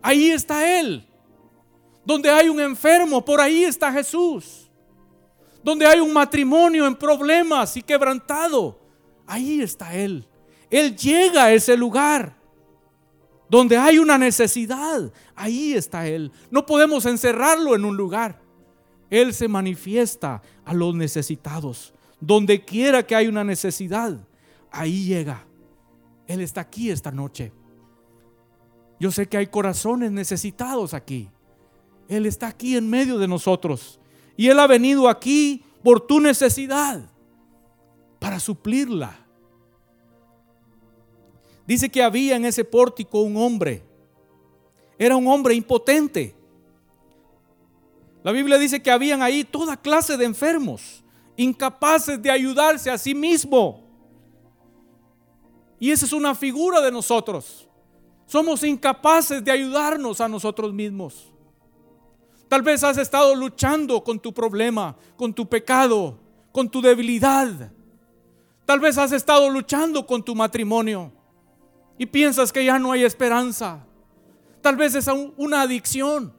Ahí 0.00 0.30
está 0.30 0.80
Él. 0.80 1.06
Donde 2.06 2.30
hay 2.30 2.48
un 2.48 2.58
enfermo, 2.58 3.22
por 3.22 3.38
ahí 3.38 3.64
está 3.64 3.92
Jesús. 3.92 4.70
Donde 5.62 5.84
hay 5.84 6.00
un 6.00 6.10
matrimonio 6.10 6.86
en 6.86 6.96
problemas 6.96 7.76
y 7.76 7.82
quebrantado, 7.82 8.80
ahí 9.26 9.60
está 9.60 9.94
Él. 9.94 10.26
Él 10.70 10.96
llega 10.96 11.44
a 11.44 11.52
ese 11.52 11.76
lugar. 11.76 12.38
Donde 13.50 13.76
hay 13.76 13.98
una 13.98 14.16
necesidad, 14.16 15.12
ahí 15.36 15.74
está 15.74 16.08
Él. 16.08 16.32
No 16.50 16.64
podemos 16.64 17.04
encerrarlo 17.04 17.74
en 17.74 17.84
un 17.84 17.94
lugar. 17.94 18.40
Él 19.10 19.34
se 19.34 19.48
manifiesta 19.48 20.40
a 20.64 20.72
los 20.72 20.94
necesitados. 20.94 21.92
Donde 22.20 22.64
quiera 22.64 23.06
que 23.06 23.14
hay 23.14 23.28
una 23.28 23.44
necesidad, 23.44 24.26
ahí 24.70 25.04
llega. 25.04 25.46
Él 26.26 26.40
está 26.40 26.62
aquí 26.62 26.90
esta 26.90 27.10
noche. 27.10 27.52
Yo 29.00 29.10
sé 29.10 29.28
que 29.28 29.36
hay 29.36 29.46
corazones 29.46 30.10
necesitados 30.10 30.92
aquí. 30.94 31.30
Él 32.08 32.26
está 32.26 32.48
aquí 32.48 32.76
en 32.76 32.88
medio 32.88 33.18
de 33.18 33.28
nosotros. 33.28 34.00
Y 34.36 34.48
Él 34.48 34.58
ha 34.58 34.66
venido 34.66 35.08
aquí 35.08 35.64
por 35.82 36.00
tu 36.00 36.20
necesidad, 36.20 37.08
para 38.18 38.40
suplirla. 38.40 39.18
Dice 41.66 41.88
que 41.90 42.02
había 42.02 42.36
en 42.36 42.44
ese 42.44 42.64
pórtico 42.64 43.20
un 43.20 43.36
hombre. 43.36 43.82
Era 44.98 45.16
un 45.16 45.26
hombre 45.26 45.54
impotente. 45.54 46.34
La 48.24 48.32
Biblia 48.32 48.58
dice 48.58 48.82
que 48.82 48.90
habían 48.90 49.22
ahí 49.22 49.44
toda 49.44 49.76
clase 49.76 50.16
de 50.16 50.24
enfermos, 50.24 51.04
incapaces 51.36 52.20
de 52.20 52.30
ayudarse 52.30 52.90
a 52.90 52.98
sí 52.98 53.14
mismo. 53.14 53.87
Y 55.78 55.90
esa 55.90 56.06
es 56.06 56.12
una 56.12 56.34
figura 56.34 56.80
de 56.80 56.90
nosotros. 56.90 57.68
Somos 58.26 58.62
incapaces 58.62 59.42
de 59.42 59.50
ayudarnos 59.50 60.20
a 60.20 60.28
nosotros 60.28 60.72
mismos. 60.72 61.32
Tal 62.48 62.62
vez 62.62 62.82
has 62.82 62.96
estado 62.96 63.34
luchando 63.34 64.02
con 64.02 64.18
tu 64.18 64.32
problema, 64.32 64.96
con 65.16 65.32
tu 65.32 65.48
pecado, 65.48 66.18
con 66.52 66.68
tu 66.68 66.80
debilidad. 66.80 67.70
Tal 68.64 68.80
vez 68.80 68.98
has 68.98 69.12
estado 69.12 69.48
luchando 69.50 70.06
con 70.06 70.22
tu 70.22 70.34
matrimonio 70.34 71.12
y 71.98 72.06
piensas 72.06 72.52
que 72.52 72.64
ya 72.64 72.78
no 72.78 72.92
hay 72.92 73.04
esperanza. 73.04 73.84
Tal 74.60 74.76
vez 74.76 74.94
es 74.94 75.08
una 75.36 75.62
adicción. 75.62 76.32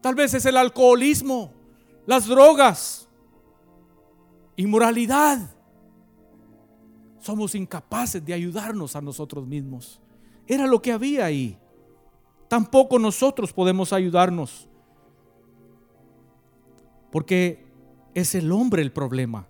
Tal 0.00 0.14
vez 0.14 0.34
es 0.34 0.46
el 0.46 0.56
alcoholismo, 0.56 1.52
las 2.06 2.26
drogas, 2.26 3.08
inmoralidad. 4.56 5.57
Somos 7.28 7.54
incapaces 7.54 8.24
de 8.24 8.32
ayudarnos 8.32 8.96
a 8.96 9.02
nosotros 9.02 9.46
mismos. 9.46 10.00
Era 10.46 10.66
lo 10.66 10.80
que 10.80 10.92
había 10.92 11.26
ahí. 11.26 11.58
Tampoco 12.48 12.98
nosotros 12.98 13.52
podemos 13.52 13.92
ayudarnos. 13.92 14.66
Porque 17.12 17.66
es 18.14 18.34
el 18.34 18.50
hombre 18.50 18.80
el 18.80 18.92
problema. 18.92 19.46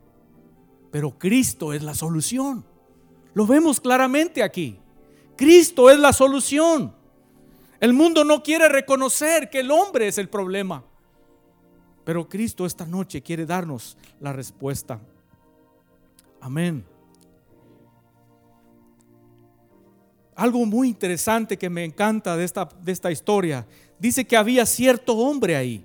Pero 0.90 1.20
Cristo 1.20 1.72
es 1.72 1.84
la 1.84 1.94
solución. 1.94 2.64
Lo 3.32 3.46
vemos 3.46 3.80
claramente 3.80 4.42
aquí. 4.42 4.80
Cristo 5.36 5.88
es 5.88 6.00
la 6.00 6.12
solución. 6.12 6.92
El 7.78 7.92
mundo 7.92 8.24
no 8.24 8.42
quiere 8.42 8.68
reconocer 8.68 9.50
que 9.50 9.60
el 9.60 9.70
hombre 9.70 10.08
es 10.08 10.18
el 10.18 10.28
problema. 10.28 10.82
Pero 12.02 12.28
Cristo 12.28 12.66
esta 12.66 12.86
noche 12.86 13.22
quiere 13.22 13.46
darnos 13.46 13.96
la 14.18 14.32
respuesta. 14.32 15.00
Amén. 16.40 16.97
Algo 20.38 20.64
muy 20.64 20.86
interesante 20.86 21.58
que 21.58 21.68
me 21.68 21.84
encanta 21.84 22.36
de 22.36 22.44
esta, 22.44 22.68
de 22.80 22.92
esta 22.92 23.10
historia. 23.10 23.66
Dice 23.98 24.24
que 24.24 24.36
había 24.36 24.64
cierto 24.66 25.16
hombre 25.16 25.56
ahí. 25.56 25.84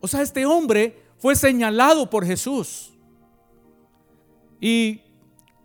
O 0.00 0.08
sea, 0.08 0.22
este 0.22 0.46
hombre 0.46 1.02
fue 1.18 1.36
señalado 1.36 2.08
por 2.08 2.24
Jesús. 2.24 2.94
Y, 4.58 5.02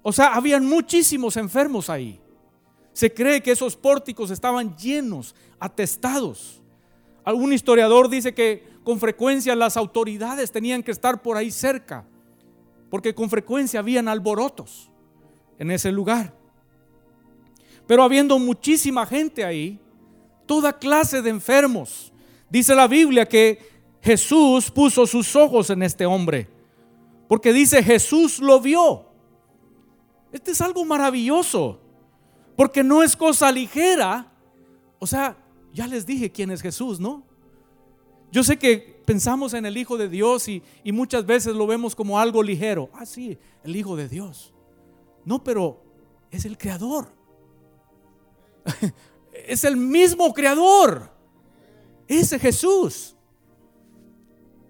o 0.02 0.12
sea, 0.12 0.36
habían 0.36 0.66
muchísimos 0.66 1.38
enfermos 1.38 1.90
ahí. 1.90 2.20
Se 2.92 3.14
cree 3.14 3.42
que 3.42 3.52
esos 3.52 3.78
pórticos 3.78 4.30
estaban 4.30 4.76
llenos, 4.76 5.36
atestados. 5.62 6.62
Algún 7.24 7.54
historiador 7.54 8.10
dice 8.10 8.34
que 8.34 8.68
con 8.84 9.00
frecuencia 9.00 9.56
las 9.56 9.78
autoridades 9.78 10.52
tenían 10.52 10.84
que 10.84 10.92
estar 10.92 11.22
por 11.22 11.38
ahí 11.38 11.52
cerca, 11.52 12.06
porque 12.90 13.16
con 13.16 13.30
frecuencia 13.30 13.80
habían 13.80 14.10
alborotos 14.10 14.92
en 15.58 15.72
ese 15.72 15.94
lugar. 15.94 16.39
Pero 17.90 18.04
habiendo 18.04 18.38
muchísima 18.38 19.04
gente 19.04 19.44
ahí, 19.44 19.80
toda 20.46 20.78
clase 20.78 21.24
de 21.24 21.32
enfermos, 21.32 22.14
dice 22.48 22.76
la 22.76 22.88
Biblia 22.88 23.26
que 23.26 23.58
Jesús 24.00 24.70
puso 24.70 25.08
sus 25.08 25.36
ojos 25.36 25.72
en 25.72 25.82
este 25.82 26.06
hombre, 26.06 26.48
porque 27.28 27.52
dice 27.52 27.82
Jesús 27.82 28.38
lo 28.38 28.62
vio. 28.62 29.06
Este 30.32 30.52
es 30.52 30.62
algo 30.62 30.86
maravilloso, 30.86 31.80
porque 32.56 32.84
no 32.84 33.02
es 33.02 33.16
cosa 33.16 33.52
ligera. 33.52 34.32
O 35.00 35.08
sea, 35.08 35.36
ya 35.74 35.88
les 35.88 36.06
dije 36.06 36.32
quién 36.32 36.52
es 36.52 36.62
Jesús, 36.62 37.00
¿no? 37.00 37.24
Yo 38.32 38.44
sé 38.44 38.60
que 38.60 39.02
pensamos 39.04 39.56
en 39.56 39.66
el 39.66 39.76
Hijo 39.78 39.98
de 39.98 40.10
Dios 40.10 40.48
y, 40.48 40.62
muchas 40.86 41.26
veces 41.26 41.56
lo 41.56 41.66
vemos 41.66 41.96
como 41.96 42.20
algo 42.20 42.44
ligero. 42.44 42.92
Ah, 42.94 43.08
sí, 43.08 43.40
el 43.64 43.76
Hijo 43.76 43.96
de 43.96 44.08
Dios. 44.08 44.54
No, 45.26 45.44
pero 45.44 45.82
es 46.30 46.46
el 46.46 46.56
Creador. 46.56 47.18
es 49.48 49.64
el 49.64 49.78
mismo 49.78 50.34
Creador. 50.34 51.12
Ese 52.08 52.40
Jesús. 52.40 53.16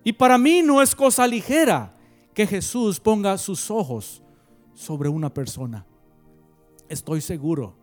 Y 0.03 0.13
para 0.13 0.37
mí 0.37 0.61
no 0.61 0.81
es 0.81 0.95
cosa 0.95 1.27
ligera 1.27 1.95
que 2.33 2.47
Jesús 2.47 2.99
ponga 2.99 3.37
sus 3.37 3.69
ojos 3.69 4.23
sobre 4.73 5.09
una 5.09 5.33
persona. 5.33 5.85
Estoy 6.87 7.21
seguro 7.21 7.75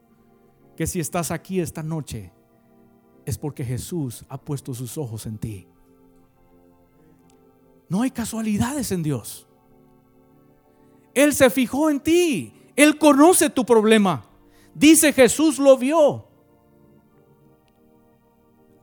que 0.76 0.86
si 0.86 1.00
estás 1.00 1.30
aquí 1.30 1.60
esta 1.60 1.82
noche, 1.82 2.32
es 3.24 3.38
porque 3.38 3.64
Jesús 3.64 4.24
ha 4.28 4.38
puesto 4.38 4.72
sus 4.74 4.96
ojos 4.98 5.26
en 5.26 5.38
ti. 5.38 5.66
No 7.88 8.02
hay 8.02 8.10
casualidades 8.10 8.92
en 8.92 9.02
Dios. 9.02 9.46
Él 11.14 11.34
se 11.34 11.50
fijó 11.50 11.88
en 11.90 12.00
ti. 12.00 12.52
Él 12.76 12.98
conoce 12.98 13.48
tu 13.50 13.64
problema. 13.64 14.28
Dice 14.78 15.14
Jesús 15.14 15.58
lo 15.58 15.78
vio. 15.78 16.26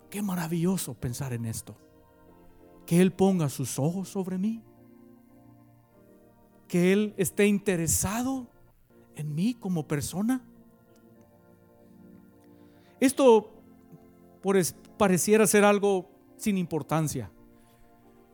Qué 0.10 0.24
maravilloso 0.24 0.96
pensar 0.96 1.34
en 1.34 1.46
esto. 1.46 1.76
Que 2.88 3.00
Él 3.00 3.14
ponga 3.14 3.48
sus 3.48 3.78
ojos 3.78 4.10
sobre 4.10 4.40
mí. 4.40 4.64
Que 6.68 6.94
Él 6.94 7.14
esté 7.18 7.46
interesado 7.46 8.48
en 9.16 9.36
mí 9.36 9.54
como 9.54 9.88
persona. 9.88 10.44
Esto 13.00 13.52
pareciera 14.98 15.46
ser 15.46 15.64
algo 15.64 16.10
sin 16.38 16.58
importancia. 16.58 17.32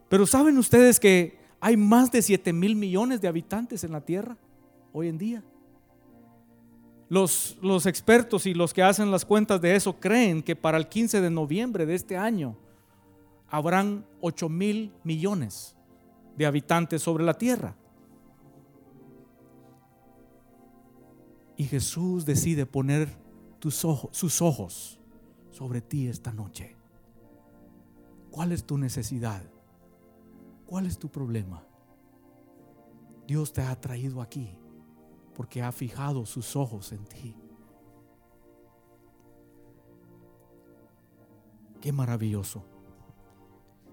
Pero 0.08 0.26
¿saben 0.26 0.58
ustedes 0.58 0.98
que 0.98 1.38
hay 1.60 1.76
más 1.76 2.10
de 2.10 2.22
7 2.22 2.54
mil 2.54 2.78
millones 2.78 3.20
de 3.20 3.28
habitantes 3.28 3.84
en 3.84 3.92
la 3.92 4.00
Tierra 4.00 4.38
hoy 4.94 5.10
en 5.10 5.18
día? 5.18 5.44
Los, 7.10 7.58
los, 7.62 7.88
expertos 7.88 8.46
y 8.46 8.54
los 8.54 8.74
que 8.74 8.84
hacen 8.84 9.10
las 9.10 9.26
cuentas 9.26 9.60
de 9.60 9.76
eso 9.76 10.00
creen 10.00 10.44
que 10.44 10.56
para 10.56 10.78
el 10.78 10.88
15 10.88 11.22
de 11.22 11.30
noviembre 11.32 11.88
de 11.88 11.96
este 11.96 12.16
año 12.16 12.56
habrán 13.50 14.06
8 14.22 14.48
mil 14.48 14.94
millones 15.04 15.76
de 16.38 16.46
habitantes 16.46 17.02
sobre 17.02 17.24
la 17.24 17.34
tierra. 17.34 17.76
Y 21.58 21.66
Jesús 21.66 22.26
decide 22.26 22.66
poner 22.66 23.10
tus 23.60 23.84
ojos, 23.84 24.12
sus 24.16 24.42
ojos 24.42 25.00
sobre 25.50 25.82
ti 25.82 26.08
esta 26.08 26.32
noche. 26.32 26.76
¿Cuál 28.32 28.52
es 28.52 28.64
tu 28.64 28.78
necesidad? 28.78 29.42
¿Cuál 30.66 30.86
es 30.86 31.00
tu 31.00 31.10
problema? 31.10 31.66
Dios 33.28 33.52
te 33.52 33.62
ha 33.62 33.76
traído 33.82 34.22
aquí 34.22 34.59
porque 35.40 35.62
ha 35.62 35.72
fijado 35.72 36.26
sus 36.26 36.58
ojos 36.58 36.92
en 36.92 37.06
ti. 37.06 37.34
Qué 41.80 41.94
maravilloso. 41.94 42.62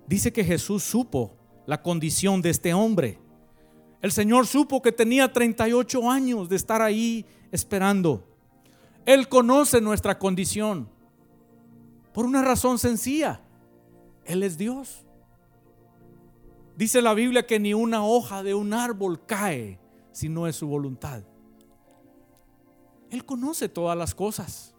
Dice 0.09 0.33
que 0.33 0.43
Jesús 0.43 0.83
supo 0.83 1.37
la 1.65 1.83
condición 1.83 2.43
de 2.43 2.51
este 2.51 2.75
hombre. 2.75 3.21
El 4.03 4.11
Señor 4.11 4.49
supo 4.49 4.83
que 4.83 4.91
tenía 4.91 5.33
38 5.33 6.11
años 6.11 6.49
de 6.49 6.57
estar 6.57 6.83
ahí 6.83 7.25
esperando. 7.53 8.27
Él 9.05 9.29
conoce 9.29 9.81
nuestra 9.81 10.19
condición. 10.19 10.89
Por 12.13 12.25
una 12.25 12.43
razón 12.43 12.77
sencilla. 12.77 13.41
Él 14.25 14.43
es 14.43 14.59
Dios. 14.59 15.07
Dice 16.77 17.01
la 17.01 17.15
Biblia 17.15 17.47
que 17.47 17.61
ni 17.61 17.73
una 17.73 18.05
hoja 18.05 18.43
de 18.43 18.55
un 18.55 18.75
árbol 18.75 19.25
cae 19.25 19.79
si 20.11 20.29
no 20.29 20.49
es 20.49 20.57
su 20.57 20.67
voluntad. 20.67 21.23
Él 23.17 23.25
conoce 23.25 23.71
todas 23.71 23.97
las 23.97 24.15
cosas. 24.15 24.75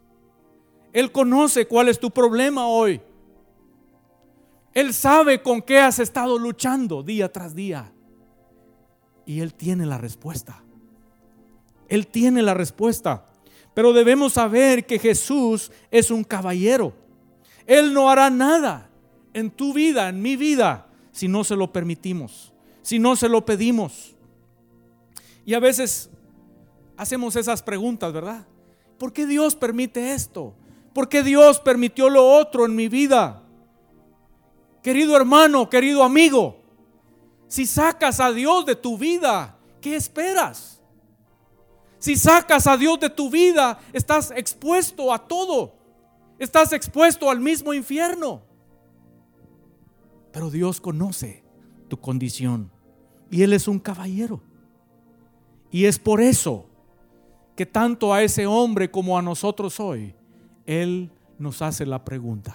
Él 0.92 1.10
conoce 1.10 1.66
cuál 1.66 1.88
es 1.88 1.98
tu 1.98 2.08
problema 2.12 2.68
hoy. 2.68 3.00
Él 4.72 4.94
sabe 4.94 5.42
con 5.42 5.60
qué 5.60 5.80
has 5.80 5.98
estado 5.98 6.38
luchando 6.38 7.02
día 7.02 7.32
tras 7.32 7.52
día. 7.52 7.92
Y 9.26 9.40
Él 9.40 9.54
tiene 9.54 9.86
la 9.86 9.98
respuesta. 9.98 10.62
Él 11.88 12.06
tiene 12.06 12.42
la 12.42 12.54
respuesta. 12.54 13.26
Pero 13.74 13.92
debemos 13.92 14.34
saber 14.34 14.86
que 14.86 15.00
Jesús 15.00 15.72
es 15.90 16.12
un 16.12 16.22
caballero. 16.22 16.92
Él 17.66 17.92
no 17.92 18.08
hará 18.08 18.30
nada 18.30 18.88
en 19.34 19.50
tu 19.50 19.72
vida, 19.72 20.08
en 20.08 20.22
mi 20.22 20.36
vida, 20.36 20.86
si 21.10 21.26
no 21.26 21.42
se 21.42 21.56
lo 21.56 21.72
permitimos, 21.72 22.52
si 22.82 23.00
no 23.00 23.16
se 23.16 23.28
lo 23.28 23.44
pedimos. 23.44 24.14
Y 25.44 25.54
a 25.54 25.58
veces 25.58 26.08
hacemos 26.98 27.34
esas 27.36 27.62
preguntas, 27.62 28.12
¿verdad? 28.12 28.46
¿Por 28.98 29.14
qué 29.14 29.24
Dios 29.24 29.56
permite 29.56 30.12
esto? 30.12 30.54
¿Por 30.92 31.08
qué 31.08 31.22
Dios 31.22 31.58
permitió 31.60 32.10
lo 32.10 32.30
otro 32.30 32.66
en 32.66 32.76
mi 32.76 32.88
vida? 32.88 33.42
Querido 34.82 35.16
hermano, 35.16 35.70
querido 35.70 36.02
amigo, 36.04 36.60
si 37.46 37.64
sacas 37.64 38.20
a 38.20 38.32
Dios 38.32 38.66
de 38.66 38.74
tu 38.76 38.98
vida, 38.98 39.56
¿qué 39.80 39.96
esperas? 39.96 40.82
Si 41.98 42.16
sacas 42.16 42.66
a 42.66 42.76
Dios 42.76 43.00
de 43.00 43.08
tu 43.08 43.30
vida, 43.30 43.78
estás 43.94 44.30
expuesto 44.36 45.14
a 45.14 45.26
todo 45.26 45.78
estás 46.38 46.72
expuesto 46.72 47.30
al 47.30 47.40
mismo 47.40 47.74
infierno. 47.74 48.42
Pero 50.32 50.50
Dios 50.50 50.80
conoce 50.80 51.42
tu 51.88 51.98
condición 51.98 52.70
y 53.30 53.42
Él 53.42 53.52
es 53.52 53.68
un 53.68 53.78
caballero. 53.78 54.40
Y 55.70 55.84
es 55.84 55.98
por 55.98 56.20
eso 56.20 56.67
que 57.58 57.66
tanto 57.66 58.14
a 58.14 58.22
ese 58.22 58.46
hombre 58.46 58.88
como 58.88 59.18
a 59.18 59.20
nosotros 59.20 59.80
hoy, 59.80 60.14
Él 60.64 61.10
nos 61.40 61.60
hace 61.60 61.84
la 61.84 62.04
pregunta. 62.04 62.54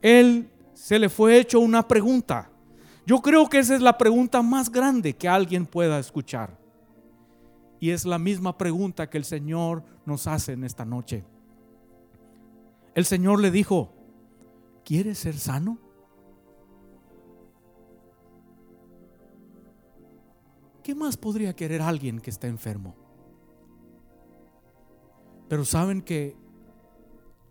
Él 0.00 0.48
se 0.74 1.00
le 1.00 1.08
fue 1.08 1.40
hecho 1.40 1.58
una 1.58 1.88
pregunta. 1.88 2.48
Yo 3.04 3.20
creo 3.20 3.48
que 3.48 3.58
esa 3.58 3.74
es 3.74 3.80
la 3.80 3.98
pregunta 3.98 4.42
más 4.42 4.70
grande 4.70 5.12
que 5.12 5.28
alguien 5.28 5.66
pueda 5.66 5.98
escuchar. 5.98 6.56
Y 7.80 7.90
es 7.90 8.04
la 8.04 8.20
misma 8.20 8.56
pregunta 8.56 9.10
que 9.10 9.18
el 9.18 9.24
Señor 9.24 9.82
nos 10.06 10.28
hace 10.28 10.52
en 10.52 10.62
esta 10.62 10.84
noche. 10.84 11.24
El 12.94 13.06
Señor 13.06 13.40
le 13.40 13.50
dijo, 13.50 13.92
¿quieres 14.84 15.18
ser 15.18 15.36
sano? 15.36 15.80
¿Qué 20.84 20.94
más 20.94 21.16
podría 21.16 21.56
querer 21.56 21.80
alguien 21.80 22.20
que 22.20 22.28
está 22.28 22.46
enfermo? 22.46 22.94
Pero 25.48 25.64
saben 25.64 26.02
que 26.02 26.36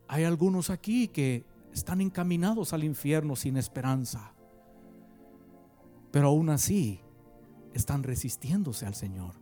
hay 0.07 0.23
algunos 0.23 0.69
aquí 0.69 1.07
que 1.07 1.43
están 1.73 1.99
encaminados 1.99 2.73
al 2.73 2.83
infierno 2.83 3.35
sin 3.35 3.57
esperanza. 3.57 4.33
Pero 6.11 6.27
aún 6.27 6.51
así 6.51 7.01
están 7.73 8.03
resistiéndose 8.03 8.85
al 8.85 8.93
Señor. 8.93 9.33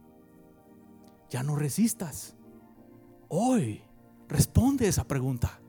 Ya 1.30 1.44
no 1.44 1.58
resistas. 1.58 2.38
Hoy 3.28 3.82
responde 4.30 4.88
esa 4.88 5.06
pregunta. 5.06 5.60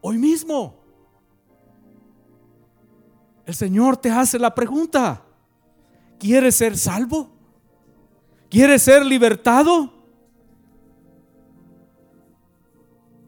Hoy 0.00 0.16
mismo. 0.16 0.76
El 3.44 3.54
Señor 3.56 3.96
te 3.96 4.12
hace 4.12 4.38
la 4.38 4.54
pregunta. 4.54 5.26
¿Quieres 6.20 6.54
ser 6.54 6.76
salvo? 6.76 7.30
¿Quieres 8.50 8.82
ser 8.82 9.04
libertado? 9.04 9.90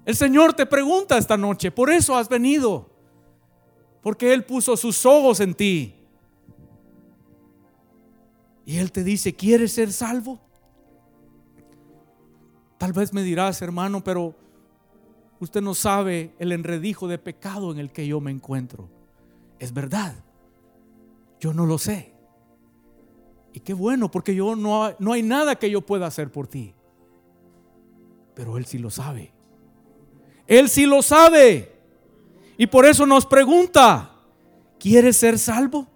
El 0.04 0.14
Señor 0.14 0.52
te 0.52 0.66
pregunta 0.66 1.16
esta 1.16 1.38
noche, 1.38 1.70
por 1.70 1.90
eso 1.90 2.16
has 2.16 2.28
venido, 2.28 2.90
porque 4.02 4.34
Él 4.34 4.44
puso 4.44 4.76
sus 4.76 5.06
ojos 5.06 5.40
en 5.40 5.54
ti. 5.54 5.94
Y 8.66 8.76
Él 8.76 8.92
te 8.92 9.02
dice, 9.02 9.34
¿quieres 9.34 9.72
ser 9.72 9.90
salvo? 9.90 10.38
Tal 12.76 12.92
vez 12.92 13.14
me 13.14 13.22
dirás, 13.22 13.62
hermano, 13.62 14.04
pero 14.04 14.34
usted 15.40 15.62
no 15.62 15.74
sabe 15.74 16.34
el 16.38 16.52
enredijo 16.52 17.08
de 17.08 17.18
pecado 17.18 17.72
en 17.72 17.78
el 17.78 17.90
que 17.90 18.06
yo 18.06 18.20
me 18.20 18.32
encuentro. 18.32 18.90
Es 19.58 19.72
verdad, 19.72 20.14
yo 21.40 21.54
no 21.54 21.64
lo 21.64 21.78
sé. 21.78 22.11
Y 23.52 23.60
qué 23.60 23.74
bueno, 23.74 24.10
porque 24.10 24.34
yo 24.34 24.56
no, 24.56 24.94
no 24.98 25.12
hay 25.12 25.22
nada 25.22 25.56
que 25.56 25.70
yo 25.70 25.80
pueda 25.82 26.06
hacer 26.06 26.30
por 26.30 26.46
ti. 26.46 26.74
Pero 28.34 28.56
Él 28.56 28.66
sí 28.66 28.78
lo 28.78 28.90
sabe. 28.90 29.32
Él 30.46 30.68
sí 30.68 30.86
lo 30.86 31.02
sabe. 31.02 31.72
Y 32.56 32.66
por 32.66 32.86
eso 32.86 33.06
nos 33.06 33.26
pregunta, 33.26 34.12
¿quieres 34.78 35.16
ser 35.16 35.38
salvo? 35.38 35.86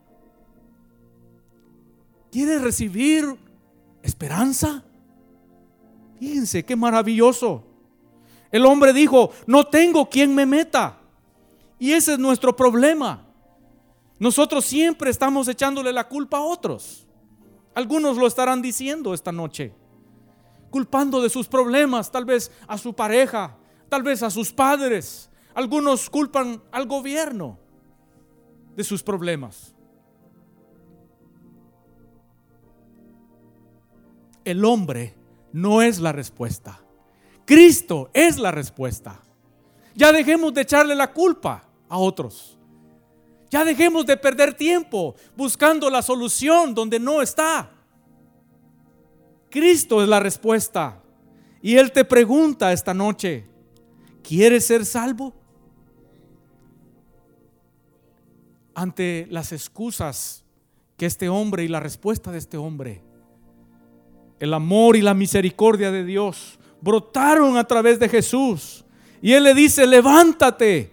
¿Quieres 2.31 2.61
recibir 2.61 3.25
esperanza? 4.03 4.85
Fíjense, 6.19 6.65
qué 6.65 6.77
maravilloso. 6.77 7.65
El 8.53 8.65
hombre 8.67 8.93
dijo, 8.93 9.31
no 9.47 9.67
tengo 9.67 10.09
quien 10.09 10.35
me 10.35 10.47
meta. 10.47 10.99
Y 11.79 11.93
ese 11.93 12.15
es 12.15 12.19
nuestro 12.19 12.55
problema. 12.55 13.27
Nosotros 14.19 14.65
siempre 14.65 15.11
estamos 15.11 15.47
echándole 15.49 15.93
la 15.93 16.09
culpa 16.09 16.39
a 16.39 16.43
otros. 16.43 17.06
Algunos 17.77 18.17
lo 18.17 18.27
estarán 18.27 18.63
diciendo 18.63 19.13
esta 19.13 19.33
noche, 19.33 19.71
culpando 20.71 21.21
de 21.21 21.29
sus 21.29 21.47
problemas, 21.47 22.11
tal 22.11 22.25
vez 22.25 22.51
a 22.67 22.79
su 22.79 22.95
pareja, 22.95 23.59
tal 23.91 24.03
vez 24.03 24.23
a 24.23 24.31
sus 24.31 24.51
padres. 24.51 25.29
Algunos 25.53 26.09
culpan 26.09 26.63
al 26.73 26.87
gobierno 26.87 27.59
de 28.75 28.83
sus 28.83 29.03
problemas. 29.03 29.75
El 34.43 34.65
hombre 34.65 35.15
no 35.53 35.83
es 35.83 36.01
la 36.01 36.13
respuesta. 36.13 36.81
Cristo 37.45 38.09
es 38.15 38.39
la 38.39 38.53
respuesta. 38.53 39.21
Ya 39.95 40.13
dejemos 40.13 40.55
de 40.55 40.63
echarle 40.63 40.95
la 40.95 41.13
culpa 41.13 41.69
a 41.91 41.99
otros. 41.99 42.56
Ya 43.51 43.65
dejemos 43.65 44.07
de 44.07 44.17
perder 44.17 44.55
tiempo 44.55 45.15
buscando 45.37 45.89
la 45.91 46.03
solución 46.03 46.75
donde 46.75 46.99
no 46.99 47.23
está. 47.23 47.71
Cristo 49.51 50.03
es 50.03 50.09
la 50.09 50.21
respuesta. 50.21 51.03
Y 51.63 51.77
Él 51.77 51.93
te 51.93 52.05
pregunta 52.05 52.73
esta 52.73 52.93
noche, 52.93 53.45
¿Quieres 54.27 54.67
ser 54.67 54.85
salvo? 54.85 55.33
Ante 58.75 59.29
las 59.31 59.53
excusas 59.53 60.43
que 60.97 61.07
este 61.07 61.29
hombre 61.29 61.63
y 61.63 61.69
la 61.69 61.79
respuesta 61.79 62.33
de 62.33 62.39
este 62.39 62.57
hombre, 62.57 63.03
el 64.41 64.53
amor 64.53 64.97
y 64.97 65.03
la 65.03 65.15
misericordia 65.15 65.93
de 65.93 66.05
Dios 66.05 66.59
brotaron 66.81 67.57
a 67.57 67.65
través 67.65 68.01
de 68.01 68.09
Jesús. 68.09 68.85
Y 69.23 69.33
Él 69.33 69.45
le 69.45 69.55
dice, 69.55 69.87
levántate, 69.87 70.91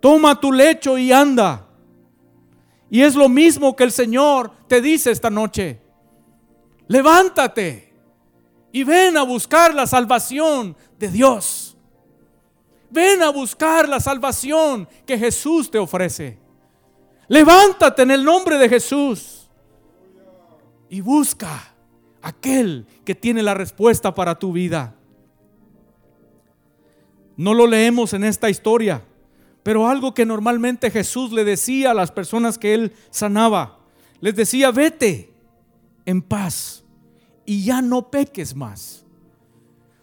toma 0.00 0.40
tu 0.40 0.52
lecho 0.52 0.98
y 0.98 1.12
anda. 1.12 1.68
Y 2.92 3.00
es 3.00 3.14
lo 3.14 3.30
mismo 3.30 3.74
que 3.74 3.84
el 3.84 3.90
Señor 3.90 4.52
te 4.68 4.82
dice 4.82 5.10
esta 5.10 5.30
noche. 5.30 5.80
Levántate 6.88 7.90
y 8.70 8.84
ven 8.84 9.16
a 9.16 9.22
buscar 9.22 9.74
la 9.74 9.86
salvación 9.86 10.76
de 10.98 11.08
Dios. 11.08 11.74
Ven 12.90 13.22
a 13.22 13.30
buscar 13.30 13.88
la 13.88 13.98
salvación 13.98 14.86
que 15.06 15.16
Jesús 15.16 15.70
te 15.70 15.78
ofrece. 15.78 16.38
Levántate 17.28 18.02
en 18.02 18.10
el 18.10 18.22
nombre 18.22 18.58
de 18.58 18.68
Jesús 18.68 19.48
y 20.90 21.00
busca 21.00 21.74
aquel 22.20 22.86
que 23.06 23.14
tiene 23.14 23.42
la 23.42 23.54
respuesta 23.54 24.14
para 24.14 24.38
tu 24.38 24.52
vida. 24.52 24.94
No 27.38 27.54
lo 27.54 27.66
leemos 27.66 28.12
en 28.12 28.24
esta 28.24 28.50
historia, 28.50 29.02
pero 29.62 29.88
algo 29.88 30.14
que 30.14 30.26
normalmente 30.26 30.90
Jesús 30.90 31.32
le 31.32 31.44
decía 31.44 31.92
a 31.92 31.94
las 31.94 32.10
personas 32.10 32.58
que 32.58 32.74
él 32.74 32.92
sanaba, 33.10 33.78
les 34.20 34.34
decía, 34.34 34.70
vete 34.70 35.32
en 36.04 36.22
paz 36.22 36.84
y 37.44 37.64
ya 37.64 37.82
no 37.82 38.10
peques 38.10 38.54
más. 38.54 39.04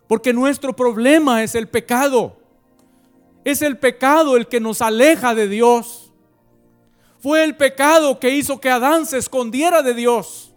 Porque 0.08 0.34
nuestro 0.34 0.76
problema 0.76 1.44
es 1.44 1.56
el 1.56 1.68
pecado. 1.68 2.38
Es 3.44 3.62
el 3.62 3.78
pecado 3.78 4.38
el 4.38 4.48
que 4.48 4.60
nos 4.60 4.82
aleja 4.82 5.36
de 5.36 5.48
Dios. 5.48 6.12
Fue 7.20 7.44
el 7.44 7.56
pecado 7.56 8.20
que 8.20 8.34
hizo 8.36 8.60
que 8.60 8.70
Adán 8.70 9.06
se 9.06 9.18
escondiera 9.18 9.82
de 9.82 9.94
Dios. 9.94 10.54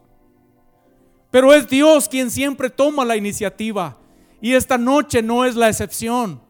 Pero 1.31 1.53
es 1.53 1.69
Dios 1.69 2.09
quien 2.09 2.31
siempre 2.31 2.71
toma 2.71 3.05
la 3.05 3.17
iniciativa. 3.17 3.99
Y 4.41 4.55
esta 4.55 4.79
noche 4.79 5.23
no 5.23 5.45
es 5.45 5.55
la 5.55 5.69
excepción. 5.69 6.41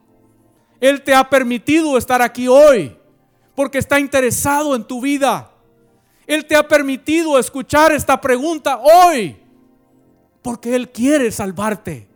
Él 0.83 1.01
te 1.05 1.15
ha 1.15 1.31
permitido 1.31 1.97
estar 1.97 2.21
aquí 2.21 2.49
hoy 2.49 2.99
porque 3.55 3.79
está 3.79 4.01
interesado 4.01 4.75
en 4.75 4.83
tu 4.83 5.01
vida. 5.01 5.53
Él 6.27 6.45
te 6.45 6.57
ha 6.57 6.67
permitido 6.67 7.39
escuchar 7.39 7.93
esta 7.93 8.21
pregunta 8.21 8.81
hoy 8.81 9.37
porque 10.43 10.75
Él 10.75 10.91
quiere 10.91 11.31
salvarte. 11.31 12.09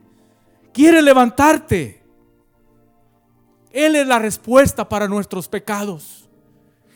Quiere 0.72 1.00
levantarte. 1.00 2.02
Él 3.70 3.94
es 3.94 4.07
la 4.09 4.18
respuesta 4.18 4.88
para 4.88 5.07
nuestros 5.07 5.46
pecados. 5.46 6.29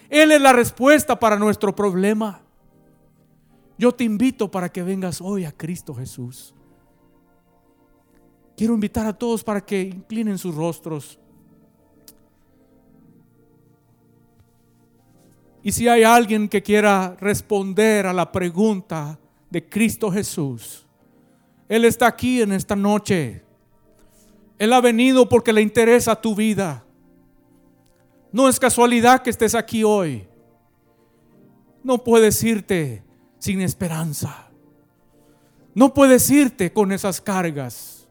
Él 0.08 0.32
es 0.32 0.40
la 0.40 0.52
respuesta 0.52 1.20
para 1.20 1.36
nuestro 1.36 1.72
problema. 1.72 2.42
Yo 3.78 3.92
te 3.92 4.02
invito 4.02 4.50
para 4.50 4.72
que 4.72 4.82
vengas 4.82 5.20
hoy 5.20 5.44
a 5.44 5.52
Cristo 5.52 5.94
Jesús. 5.94 6.52
Quiero 8.56 8.74
invitar 8.74 9.06
a 9.06 9.12
todos 9.12 9.44
para 9.44 9.64
que 9.64 9.82
inclinen 9.82 10.36
sus 10.36 10.52
rostros. 10.56 11.20
Y 15.62 15.72
si 15.72 15.88
hay 15.88 16.02
alguien 16.02 16.48
que 16.48 16.62
quiera 16.62 17.16
responder 17.20 18.06
a 18.06 18.12
la 18.12 18.32
pregunta 18.32 19.18
de 19.50 19.68
Cristo 19.68 20.10
Jesús, 20.10 20.86
Él 21.68 21.84
está 21.84 22.06
aquí 22.06 22.40
en 22.40 22.52
esta 22.52 22.74
noche. 22.74 23.42
Él 24.58 24.72
ha 24.72 24.80
venido 24.80 25.28
porque 25.28 25.52
le 25.52 25.62
interesa 25.62 26.20
tu 26.20 26.34
vida. 26.34 26.84
No 28.32 28.48
es 28.48 28.58
casualidad 28.58 29.22
que 29.22 29.30
estés 29.30 29.54
aquí 29.54 29.84
hoy. 29.84 30.26
No 31.82 32.04
puedes 32.04 32.42
irte 32.42 33.02
sin 33.38 33.60
esperanza. 33.60 34.48
No 35.74 35.94
puedes 35.94 36.30
irte 36.30 36.72
con 36.72 36.92
esas 36.92 37.20
cargas. 37.20 38.08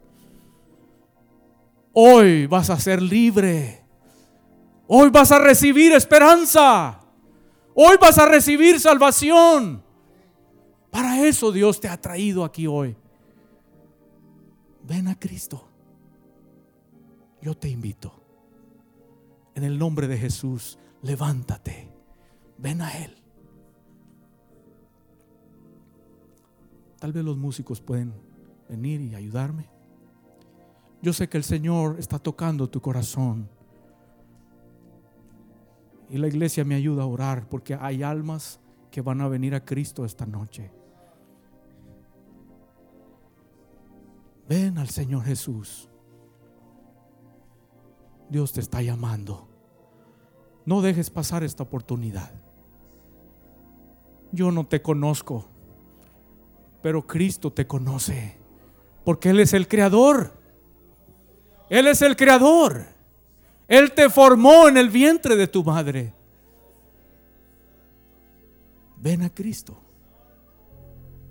Hoy 1.94 2.48
vas 2.48 2.70
a 2.70 2.80
ser 2.80 3.02
libre. 3.02 3.82
Hoy 4.88 5.10
vas 5.10 5.32
a 5.32 5.40
recibir 5.40 5.94
esperanza. 5.94 6.99
Hoy 7.82 7.98
vas 8.02 8.18
a 8.18 8.26
recibir 8.26 8.80
salvación. 8.80 9.82
Para 10.90 11.26
eso 11.26 11.52
Dios 11.52 11.80
te 11.80 11.88
ha 11.88 11.96
traído 12.00 12.44
aquí 12.44 12.68
hoy. 12.68 12.98
Ven 14.84 15.08
a 15.08 15.18
Cristo 15.18 15.70
yo 17.42 17.56
te 17.56 17.70
invito, 17.70 18.14
en 19.56 19.64
el 19.64 19.78
nombre 19.78 20.08
de 20.08 20.18
Jesús, 20.18 20.78
levántate, 21.02 21.90
ven 22.58 22.82
a 22.82 22.92
Él. 22.98 23.16
Tal 27.00 27.14
vez 27.14 27.24
los 27.24 27.38
músicos 27.38 27.80
pueden 27.80 28.14
venir 28.68 29.00
y 29.02 29.16
ayudarme. 29.16 29.70
Yo 31.02 31.14
sé 31.14 31.30
que 31.30 31.38
el 31.38 31.46
Señor 31.46 31.96
está 31.98 32.20
tocando 32.20 32.70
tu 32.70 32.82
corazón. 32.82 33.50
Y 36.10 36.18
la 36.18 36.28
iglesia 36.28 36.66
me 36.66 36.76
ayuda 36.76 37.04
a 37.04 37.08
orar 37.08 37.48
porque 37.48 37.76
hay 37.76 38.04
almas 38.04 38.60
que 38.92 39.02
van 39.02 39.22
a 39.22 39.28
venir 39.28 39.54
a 39.54 39.64
Cristo 39.64 40.06
esta 40.06 40.26
noche. 40.26 40.72
Ven 44.48 44.80
al 44.80 44.90
Señor 44.90 45.24
Jesús. 45.24 45.88
Dios 48.30 48.52
te 48.52 48.62
está 48.62 48.82
llamando. 48.82 49.48
No 50.66 50.82
dejes 50.82 51.10
pasar 51.12 51.44
esta 51.44 51.64
oportunidad. 51.64 52.32
Yo 54.32 54.52
no 54.52 54.66
te 54.68 54.82
conozco, 54.82 55.46
pero 56.82 57.06
Cristo 57.06 57.52
te 57.52 57.66
conoce, 57.66 58.38
porque 59.04 59.30
Él 59.30 59.40
es 59.40 59.54
el 59.54 59.68
creador. 59.68 60.34
Él 61.70 61.88
es 61.88 62.02
el 62.02 62.16
creador. 62.16 62.86
Él 63.70 63.92
te 63.94 64.10
formó 64.10 64.68
en 64.68 64.78
el 64.78 64.90
vientre 64.90 65.36
de 65.36 65.48
tu 65.48 65.64
madre. 65.64 66.12
Ven 68.98 69.22
a 69.22 69.30
Cristo. 69.30 69.80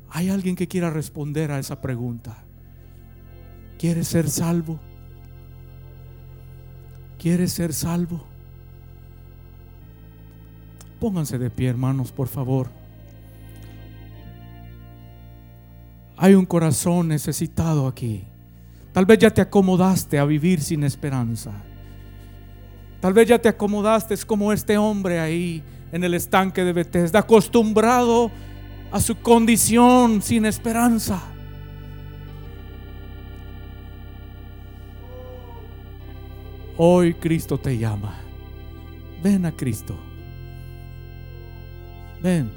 ¿Hay 0.08 0.30
alguien 0.30 0.54
que 0.54 0.68
quiera 0.68 0.88
responder 0.88 1.50
a 1.50 1.58
esa 1.58 1.80
pregunta? 1.80 2.44
¿Quieres 3.76 4.06
ser 4.06 4.30
salvo? 4.30 4.78
¿Quieres 7.18 7.52
ser 7.52 7.72
salvo? 7.74 8.24
Pónganse 11.00 11.38
de 11.38 11.50
pie, 11.50 11.68
hermanos, 11.68 12.12
por 12.12 12.28
favor. 12.28 12.68
Hay 16.16 16.34
un 16.34 16.46
corazón 16.46 17.08
necesitado 17.08 17.88
aquí. 17.88 18.24
Tal 18.92 19.06
vez 19.06 19.18
ya 19.18 19.30
te 19.34 19.40
acomodaste 19.40 20.18
a 20.20 20.24
vivir 20.24 20.60
sin 20.60 20.84
esperanza. 20.84 21.64
Tal 23.00 23.12
vez 23.12 23.28
ya 23.28 23.38
te 23.38 23.48
acomodaste 23.48 24.16
como 24.26 24.52
este 24.52 24.76
hombre 24.76 25.20
ahí 25.20 25.62
en 25.92 26.04
el 26.04 26.14
estanque 26.14 26.64
de 26.64 26.72
Bethesda, 26.72 27.20
acostumbrado 27.20 28.30
a 28.90 29.00
su 29.00 29.16
condición 29.16 30.20
sin 30.20 30.44
esperanza. 30.46 31.20
Hoy 36.76 37.14
Cristo 37.14 37.58
te 37.58 37.76
llama. 37.76 38.14
Ven 39.22 39.46
a 39.46 39.52
Cristo. 39.52 39.96
Ven. 42.22 42.50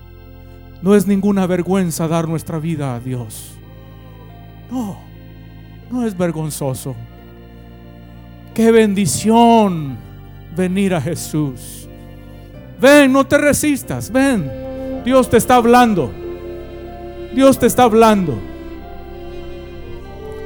No 0.81 0.95
es 0.95 1.05
ninguna 1.05 1.45
vergüenza 1.45 2.07
dar 2.07 2.27
nuestra 2.27 2.59
vida 2.59 2.95
a 2.95 2.99
Dios. 2.99 3.53
No, 4.71 4.97
no 5.91 6.05
es 6.05 6.17
vergonzoso. 6.17 6.95
Qué 8.53 8.71
bendición 8.71 9.97
venir 10.55 10.93
a 10.93 11.01
Jesús. 11.01 11.87
Ven, 12.79 13.13
no 13.13 13.25
te 13.25 13.37
resistas, 13.37 14.11
ven. 14.11 14.49
Dios 15.05 15.29
te 15.29 15.37
está 15.37 15.55
hablando. 15.55 16.11
Dios 17.33 17.59
te 17.59 17.67
está 17.67 17.83
hablando. 17.83 18.37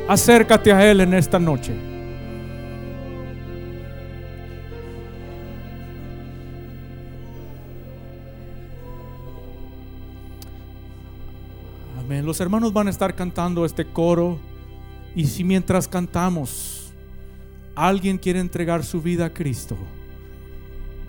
Acércate 0.07 0.71
a 0.71 0.89
Él 0.89 1.01
en 1.01 1.13
esta 1.13 1.39
noche. 1.39 1.73
Amén. 11.97 12.23
Los 12.23 12.39
hermanos 12.39 12.71
van 12.71 12.87
a 12.87 12.91
estar 12.91 13.15
cantando 13.15 13.65
este 13.65 13.85
coro. 13.85 14.37
Y 15.15 15.25
si 15.25 15.43
mientras 15.43 15.87
cantamos, 15.87 16.74
alguien 17.75 18.17
quiere 18.17 18.39
entregar 18.39 18.83
su 18.83 19.01
vida 19.01 19.25
a 19.25 19.33
Cristo, 19.33 19.77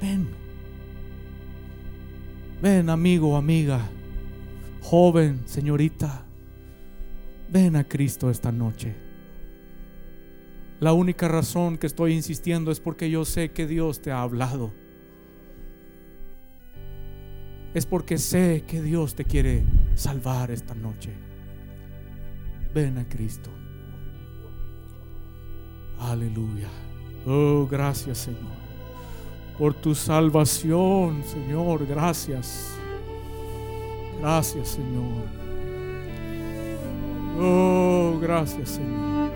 ven. 0.00 0.28
Ven, 2.60 2.88
amigo, 2.88 3.36
amiga, 3.36 3.80
joven, 4.82 5.42
señorita. 5.46 6.24
Ven 7.48 7.76
a 7.76 7.84
Cristo 7.84 8.30
esta 8.30 8.50
noche. 8.50 8.94
La 10.80 10.92
única 10.92 11.28
razón 11.28 11.78
que 11.78 11.86
estoy 11.86 12.12
insistiendo 12.12 12.70
es 12.70 12.80
porque 12.80 13.10
yo 13.10 13.24
sé 13.24 13.50
que 13.50 13.66
Dios 13.66 14.02
te 14.02 14.10
ha 14.10 14.20
hablado. 14.22 14.72
Es 17.72 17.86
porque 17.86 18.18
sé 18.18 18.64
que 18.66 18.82
Dios 18.82 19.14
te 19.14 19.24
quiere 19.24 19.64
salvar 19.94 20.50
esta 20.50 20.74
noche. 20.74 21.12
Ven 22.74 22.98
a 22.98 23.08
Cristo. 23.08 23.55
Aleluya. 26.00 26.68
Oh, 27.26 27.66
gracias 27.70 28.18
Señor. 28.18 28.56
Por 29.58 29.72
tu 29.72 29.94
salvación, 29.94 31.22
Señor. 31.24 31.86
Gracias. 31.86 32.72
Gracias, 34.20 34.68
Señor. 34.68 35.24
Oh, 37.40 38.18
gracias, 38.20 38.70
Señor. 38.70 39.30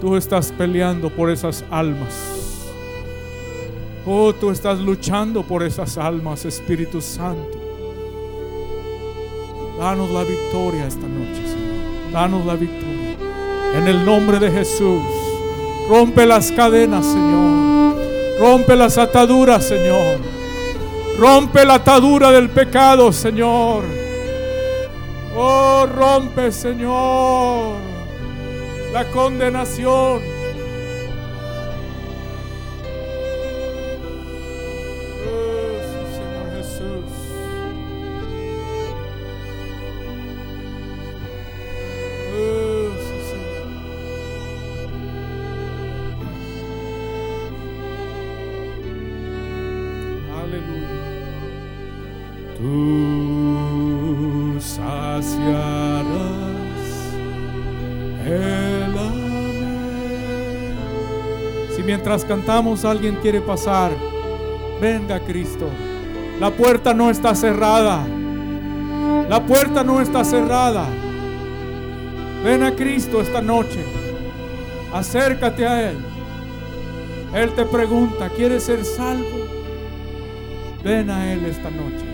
Tú 0.00 0.14
estás 0.16 0.52
peleando 0.52 1.10
por 1.10 1.30
esas 1.30 1.64
almas. 1.70 2.68
Oh, 4.06 4.32
tú 4.32 4.50
estás 4.50 4.78
luchando 4.78 5.42
por 5.42 5.64
esas 5.64 5.98
almas, 5.98 6.44
Espíritu 6.44 7.00
Santo. 7.00 7.58
Danos 9.78 10.10
la 10.10 10.22
victoria 10.22 10.86
esta 10.86 11.06
noche, 11.08 11.44
Señor. 11.44 12.12
Danos 12.12 12.46
la 12.46 12.54
victoria. 12.54 13.16
En 13.74 13.88
el 13.88 14.04
nombre 14.04 14.38
de 14.38 14.50
Jesús. 14.50 15.02
Rompe 15.88 16.26
las 16.26 16.50
cadenas, 16.52 17.06
Señor. 17.06 17.96
Rompe 18.40 18.76
las 18.76 18.98
ataduras, 18.98 19.66
Señor. 19.66 20.18
Rompe 21.18 21.64
la 21.64 21.74
atadura 21.74 22.30
del 22.30 22.50
pecado, 22.50 23.12
Señor. 23.12 23.84
Oh, 25.34 25.86
rompe, 25.86 26.50
Señor, 26.50 27.76
la 28.92 29.04
condenación. 29.10 30.35
Tú 52.56 54.56
saciarás 54.58 55.22
el 58.24 58.98
hambre. 58.98 59.36
Si 61.76 61.82
mientras 61.82 62.24
cantamos 62.24 62.86
alguien 62.86 63.16
quiere 63.16 63.42
pasar, 63.42 63.92
venga 64.80 65.20
Cristo. 65.20 65.68
La 66.40 66.50
puerta 66.50 66.94
no 66.94 67.10
está 67.10 67.34
cerrada. 67.34 68.06
La 69.28 69.44
puerta 69.44 69.84
no 69.84 70.00
está 70.00 70.24
cerrada. 70.24 70.86
Ven 72.42 72.62
a 72.62 72.74
Cristo 72.74 73.20
esta 73.20 73.42
noche. 73.42 73.84
Acércate 74.94 75.66
a 75.66 75.90
Él. 75.90 75.98
Él 77.34 77.54
te 77.54 77.66
pregunta, 77.66 78.30
¿quieres 78.30 78.62
ser 78.62 78.82
salvo? 78.82 79.44
Ven 80.82 81.10
a 81.10 81.32
Él 81.32 81.44
esta 81.44 81.70
noche. 81.70 82.05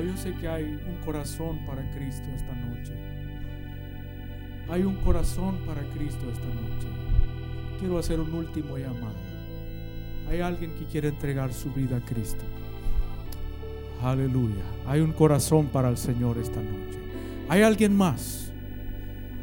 Yo 0.00 0.16
sé 0.16 0.32
que 0.34 0.48
hay 0.48 0.64
un 0.64 0.96
corazón 1.04 1.58
para 1.66 1.82
Cristo 1.90 2.24
esta 2.34 2.54
noche. 2.54 2.94
Hay 4.70 4.84
un 4.84 4.96
corazón 4.96 5.58
para 5.66 5.82
Cristo 5.82 6.30
esta 6.32 6.46
noche. 6.46 6.88
Quiero 7.78 7.98
hacer 7.98 8.18
un 8.18 8.32
último 8.32 8.78
llamado. 8.78 9.16
Hay 10.30 10.40
alguien 10.40 10.74
que 10.76 10.86
quiere 10.86 11.08
entregar 11.08 11.52
su 11.52 11.70
vida 11.72 11.98
a 11.98 12.00
Cristo. 12.00 12.44
Aleluya. 14.02 14.62
Hay 14.86 15.00
un 15.00 15.12
corazón 15.12 15.66
para 15.66 15.90
el 15.90 15.98
Señor 15.98 16.38
esta 16.38 16.60
noche. 16.60 16.98
Hay 17.48 17.62
alguien 17.62 17.94
más. 17.94 18.50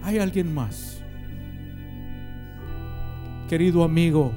Hay 0.02 0.18
alguien 0.18 0.54
más. 0.54 1.00
Querido 3.48 3.84
amigo, 3.84 4.32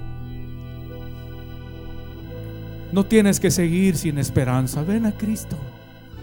no 2.93 3.05
tienes 3.07 3.41
que 3.41 3.51
seguir 3.51 3.97
sin 3.97 4.19
esperanza. 4.19 4.83
Ven 4.83 5.07
a 5.07 5.13
Cristo. 5.13 5.57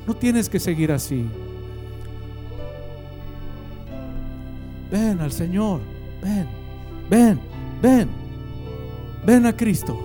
No 0.07 0.15
tienes 0.15 0.49
que 0.49 0.59
seguir 0.59 0.91
así. 0.91 1.25
Ven 4.91 5.21
al 5.21 5.31
Señor. 5.31 5.81
Ven, 6.21 6.47
ven, 7.09 7.39
ven. 7.81 8.09
Ven 9.25 9.45
a 9.45 9.55
Cristo. 9.55 9.97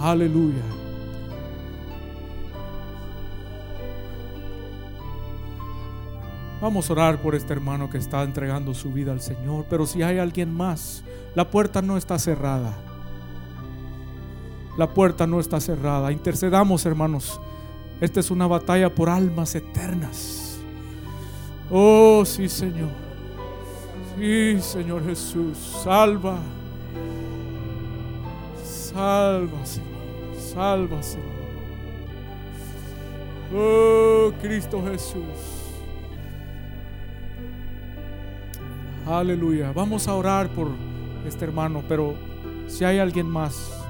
Aleluya. 0.00 0.62
Vamos 6.60 6.88
a 6.88 6.92
orar 6.92 7.20
por 7.20 7.34
este 7.34 7.52
hermano 7.52 7.90
que 7.90 7.98
está 7.98 8.22
entregando 8.22 8.72
su 8.72 8.92
vida 8.92 9.10
al 9.10 9.20
Señor. 9.20 9.66
Pero 9.68 9.84
si 9.84 10.02
hay 10.02 10.18
alguien 10.18 10.54
más, 10.54 11.02
la 11.34 11.50
puerta 11.50 11.82
no 11.82 11.96
está 11.96 12.18
cerrada. 12.18 12.76
La 14.78 14.94
puerta 14.94 15.26
no 15.26 15.40
está 15.40 15.60
cerrada. 15.60 16.12
Intercedamos, 16.12 16.86
hermanos. 16.86 17.40
Esta 18.02 18.18
es 18.18 18.32
una 18.32 18.48
batalla 18.48 18.92
por 18.92 19.08
almas 19.08 19.54
eternas. 19.54 20.58
Oh, 21.70 22.24
sí, 22.26 22.48
Señor. 22.48 22.88
Sí, 24.18 24.60
Señor 24.60 25.04
Jesús. 25.04 25.56
Salva. 25.84 26.40
Salva, 28.64 29.64
Señor. 29.64 29.88
Salva, 30.36 31.00
Señor. 31.00 31.28
Oh, 33.56 34.32
Cristo 34.42 34.82
Jesús. 34.84 35.22
Aleluya. 39.06 39.72
Vamos 39.72 40.08
a 40.08 40.14
orar 40.14 40.48
por 40.48 40.70
este 41.24 41.44
hermano, 41.44 41.84
pero 41.88 42.16
si 42.66 42.84
hay 42.84 42.98
alguien 42.98 43.28
más, 43.28 43.80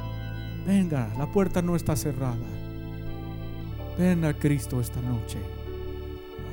venga, 0.66 1.08
la 1.16 1.32
puerta 1.32 1.62
no 1.62 1.76
está 1.76 1.96
cerrada. 1.96 2.51
Ven 3.98 4.24
a 4.24 4.32
Cristo 4.32 4.80
esta 4.80 5.00
noche. 5.00 5.38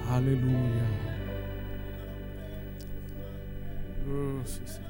Aleluya. 0.10 0.86
Oh, 4.08 4.46
sí, 4.46 4.62
Señor. 4.66 4.89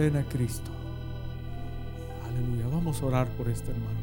Ven 0.00 0.16
a 0.16 0.24
Cristo. 0.24 0.70
Aleluya. 2.26 2.68
Vamos 2.72 3.02
a 3.02 3.04
orar 3.04 3.28
por 3.36 3.50
este 3.50 3.70
hermano. 3.70 3.98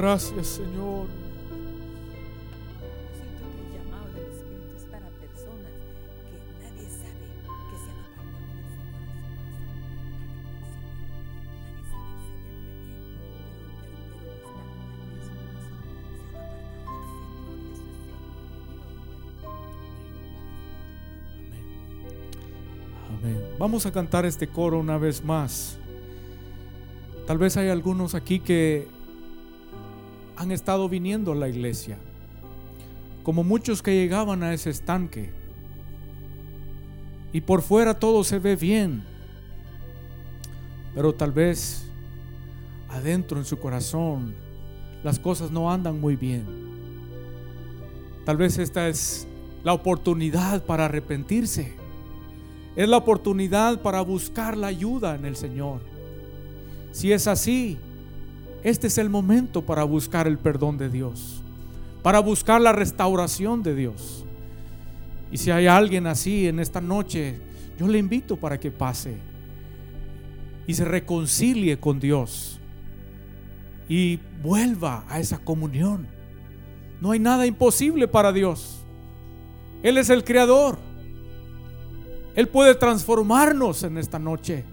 Gracias, 0.00 0.46
Señor. 0.46 1.08
Siento 3.12 3.44
que 3.52 3.60
el 3.60 3.72
llamado 3.84 4.06
del 4.14 4.24
Espíritu 4.32 4.72
es 4.78 4.84
para 4.84 5.10
personas 5.10 5.72
que 6.24 6.36
nadie 6.64 6.88
sabe 6.88 7.28
que 7.68 7.76
se 7.76 7.90
han 7.90 8.00
apartado 8.00 8.48
del 8.48 8.64
Señor 8.72 8.96
en 11.76 11.84
su 11.84 11.92
corazón. 11.92 12.40
Amén. 23.18 23.40
Vamos 23.58 23.84
a 23.84 23.92
cantar 23.92 24.24
este 24.24 24.48
coro 24.48 24.78
una 24.78 24.96
vez 24.96 25.22
más. 25.22 25.76
Tal 27.26 27.36
vez 27.36 27.58
hay 27.58 27.68
algunos 27.68 28.14
aquí 28.14 28.40
que 28.40 28.88
han 30.40 30.52
estado 30.52 30.88
viniendo 30.88 31.32
a 31.32 31.34
la 31.34 31.50
iglesia, 31.50 31.98
como 33.22 33.44
muchos 33.44 33.82
que 33.82 33.94
llegaban 33.94 34.42
a 34.42 34.54
ese 34.54 34.70
estanque. 34.70 35.34
Y 37.30 37.42
por 37.42 37.60
fuera 37.60 37.92
todo 37.92 38.24
se 38.24 38.38
ve 38.38 38.56
bien, 38.56 39.04
pero 40.94 41.12
tal 41.12 41.32
vez 41.32 41.84
adentro 42.88 43.36
en 43.36 43.44
su 43.44 43.58
corazón 43.58 44.34
las 45.04 45.18
cosas 45.18 45.50
no 45.50 45.70
andan 45.70 46.00
muy 46.00 46.16
bien. 46.16 46.46
Tal 48.24 48.38
vez 48.38 48.56
esta 48.56 48.88
es 48.88 49.28
la 49.62 49.74
oportunidad 49.74 50.64
para 50.64 50.86
arrepentirse. 50.86 51.74
Es 52.76 52.88
la 52.88 52.96
oportunidad 52.96 53.82
para 53.82 54.00
buscar 54.00 54.56
la 54.56 54.68
ayuda 54.68 55.16
en 55.16 55.26
el 55.26 55.36
Señor. 55.36 55.82
Si 56.92 57.12
es 57.12 57.26
así, 57.26 57.78
este 58.62 58.88
es 58.88 58.98
el 58.98 59.08
momento 59.08 59.62
para 59.62 59.84
buscar 59.84 60.26
el 60.26 60.38
perdón 60.38 60.78
de 60.78 60.90
Dios, 60.90 61.42
para 62.02 62.20
buscar 62.20 62.60
la 62.60 62.72
restauración 62.72 63.62
de 63.62 63.74
Dios. 63.74 64.24
Y 65.32 65.38
si 65.38 65.50
hay 65.50 65.66
alguien 65.66 66.06
así 66.06 66.48
en 66.48 66.58
esta 66.58 66.80
noche, 66.80 67.40
yo 67.78 67.88
le 67.88 67.98
invito 67.98 68.36
para 68.36 68.58
que 68.58 68.70
pase 68.70 69.16
y 70.66 70.74
se 70.74 70.84
reconcilie 70.84 71.78
con 71.78 71.98
Dios 71.98 72.60
y 73.88 74.20
vuelva 74.42 75.04
a 75.08 75.18
esa 75.18 75.38
comunión. 75.38 76.06
No 77.00 77.12
hay 77.12 77.18
nada 77.18 77.46
imposible 77.46 78.06
para 78.06 78.32
Dios. 78.32 78.84
Él 79.82 79.98
es 79.98 80.10
el 80.10 80.22
creador. 80.22 80.78
Él 82.34 82.46
puede 82.48 82.74
transformarnos 82.74 83.82
en 83.82 83.98
esta 83.98 84.18
noche. 84.18 84.64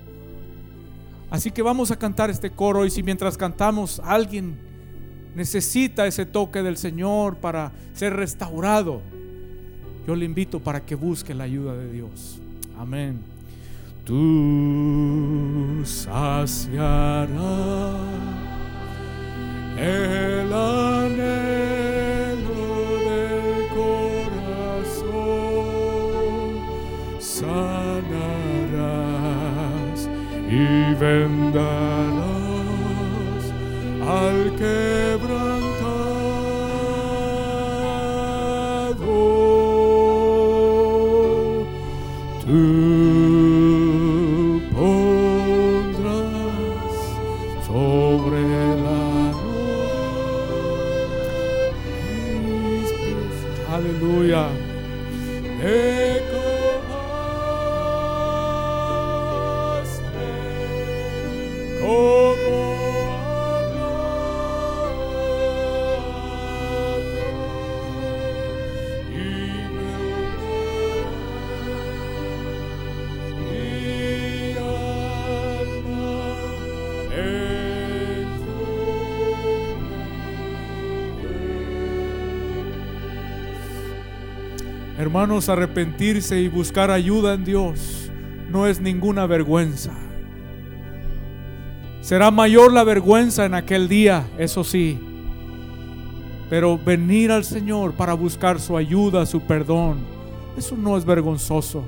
Así 1.30 1.51
que 1.51 1.61
vamos 1.61 1.91
a 1.91 1.99
cantar 1.99 2.30
este 2.30 2.51
coro 2.51 2.86
y 2.86 2.89
si 2.89 3.03
mientras 3.03 3.38
cantamos 3.38 4.01
alguien 4.03 4.57
necesita 5.36 6.07
ese 6.07 6.25
toque 6.25 6.63
del 6.63 6.78
Señor 6.78 7.38
para 7.38 7.71
ser 7.93 8.15
restaurado, 8.15 9.01
yo 10.07 10.15
le 10.15 10.25
invito 10.25 10.59
para 10.59 10.86
que 10.86 10.95
busque 10.95 11.34
la 11.34 11.43
ayuda 11.43 11.75
de 11.75 11.91
Dios. 11.91 12.39
Amén. 12.78 13.19
Tú 14.05 15.82
saciarás 15.84 17.28
el 19.78 20.53
anhelo 20.53 21.66
y 30.57 30.95
vendarás 30.95 32.23
al 34.07 34.37
quebrantado. 34.55 36.07
Tú 42.43 42.76
Hermanos, 85.18 85.49
arrepentirse 85.49 86.39
y 86.39 86.47
buscar 86.47 86.91
ayuda 86.91 87.34
en 87.34 87.43
Dios 87.43 88.11
no 88.51 88.68
es 88.68 88.80
ninguna 88.80 89.26
vergüenza. 89.26 89.91
Será 92.01 92.30
mayor 92.30 92.72
la 92.72 92.84
vergüenza 92.84 93.43
en 93.45 93.55
aquel 93.55 93.88
día, 93.89 94.28
eso 94.38 94.63
sí. 94.63 94.99
Pero 96.51 96.78
venir 96.78 97.32
al 97.32 97.45
Señor 97.45 97.93
para 97.93 98.13
buscar 98.13 98.59
su 98.59 98.78
ayuda, 98.78 99.26
su 99.26 99.41
perdón, 99.41 100.01
eso 100.55 100.78
no 100.78 100.95
es 100.95 101.03
vergonzoso. 101.03 101.84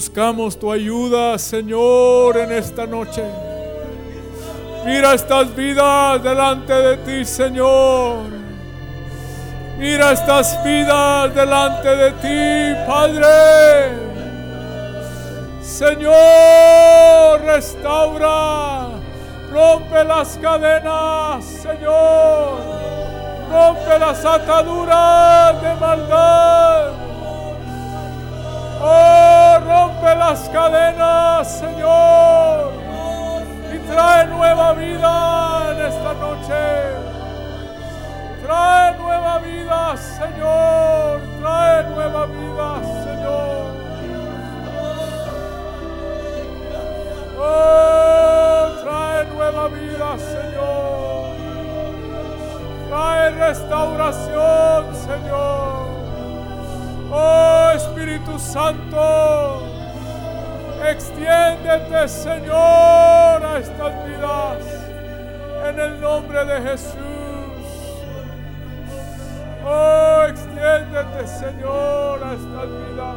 Buscamos 0.00 0.58
tu 0.58 0.72
ayuda, 0.72 1.36
Señor, 1.36 2.38
en 2.38 2.52
esta 2.52 2.86
noche. 2.86 3.22
Mira 4.86 5.12
estas 5.12 5.54
vidas 5.54 6.22
delante 6.22 6.72
de 6.72 6.96
ti, 6.96 7.22
Señor. 7.26 8.30
Mira 9.76 10.12
estas 10.12 10.64
vidas 10.64 11.34
delante 11.34 11.88
de 11.96 12.10
ti, 12.12 12.80
Padre. 12.86 13.92
Señor, 15.60 17.42
restaura. 17.44 18.88
Rompe 19.52 20.02
las 20.02 20.38
cadenas, 20.38 21.44
Señor. 21.44 22.58
Rompe 23.52 23.98
las 23.98 24.24
ataduras 24.24 25.60
de 25.60 25.74
maldad. 25.74 26.92
Oh, 28.82 29.19
rompe 30.10 30.16
las 30.18 30.48
cadenas, 30.48 31.58
Señor. 31.58 32.72
Y 33.74 33.78
trae 33.90 34.26
nueva 34.26 34.72
vida 34.72 35.72
en 35.72 35.80
esta 35.86 36.14
noche. 36.14 36.54
Trae 38.42 38.96
nueva 38.98 39.38
vida, 39.38 39.96
Señor. 39.96 41.20
Trae 41.40 41.84
nueva 41.84 42.26
vida, 42.26 42.80
Señor. 43.04 43.80
Oh, 47.38 48.68
trae 48.82 49.24
nueva 49.26 49.68
vida, 49.68 50.18
Señor. 50.18 51.36
Trae 52.88 53.30
restauración, 53.30 54.94
Señor. 54.94 55.90
Oh 57.12 57.70
Espíritu 57.74 58.38
Santo, 58.38 59.69
extiéndete, 60.88 62.08
Señor, 62.08 63.44
a 63.44 63.58
estas 63.58 64.06
vidas. 64.06 64.58
En 65.68 65.78
el 65.78 66.00
nombre 66.00 66.44
de 66.44 66.62
Jesús. 66.62 66.96
Oh, 69.64 70.24
extiéndete, 70.28 71.26
Señor, 71.26 72.24
a 72.24 72.32
estas 72.32 72.68
vidas. 72.68 73.16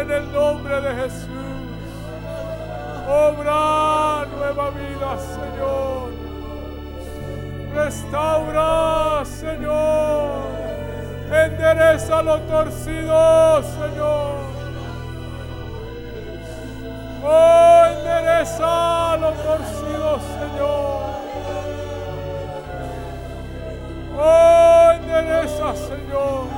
En 0.00 0.10
el 0.10 0.32
nombre 0.32 0.80
de 0.80 0.94
Jesús. 1.02 1.28
Obra 3.08 4.26
nueva 4.36 4.70
vida, 4.70 5.16
Señor. 5.18 6.10
Restaura, 7.74 9.24
Señor. 9.24 10.56
Endereza 11.30 12.22
lo 12.22 12.38
torcido, 12.42 13.62
lo 19.20 19.32
torcido, 19.32 20.20
Señor. 20.20 21.16
Oh, 24.18 24.92
endereza, 24.94 25.74
Señor. 25.74 26.55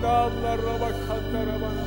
Şanda 0.00 0.18
Allah 0.18 0.58
Rabba 0.58 0.92
Kanda 1.06 1.79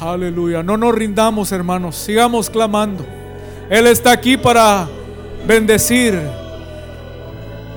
Aleluya. 0.00 0.62
No 0.62 0.76
nos 0.76 0.94
rindamos, 0.94 1.50
hermanos. 1.50 1.96
Sigamos 1.96 2.48
clamando. 2.48 3.04
Él 3.68 3.86
está 3.86 4.12
aquí 4.12 4.36
para 4.36 4.88
bendecir. 5.46 6.20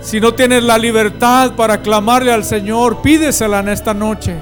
Si 0.01 0.19
no 0.19 0.33
tienes 0.33 0.63
la 0.63 0.77
libertad 0.77 1.53
para 1.55 1.81
clamarle 1.81 2.31
al 2.31 2.43
Señor, 2.43 3.01
pídesela 3.01 3.59
en 3.59 3.69
esta 3.69 3.93
noche. 3.93 4.35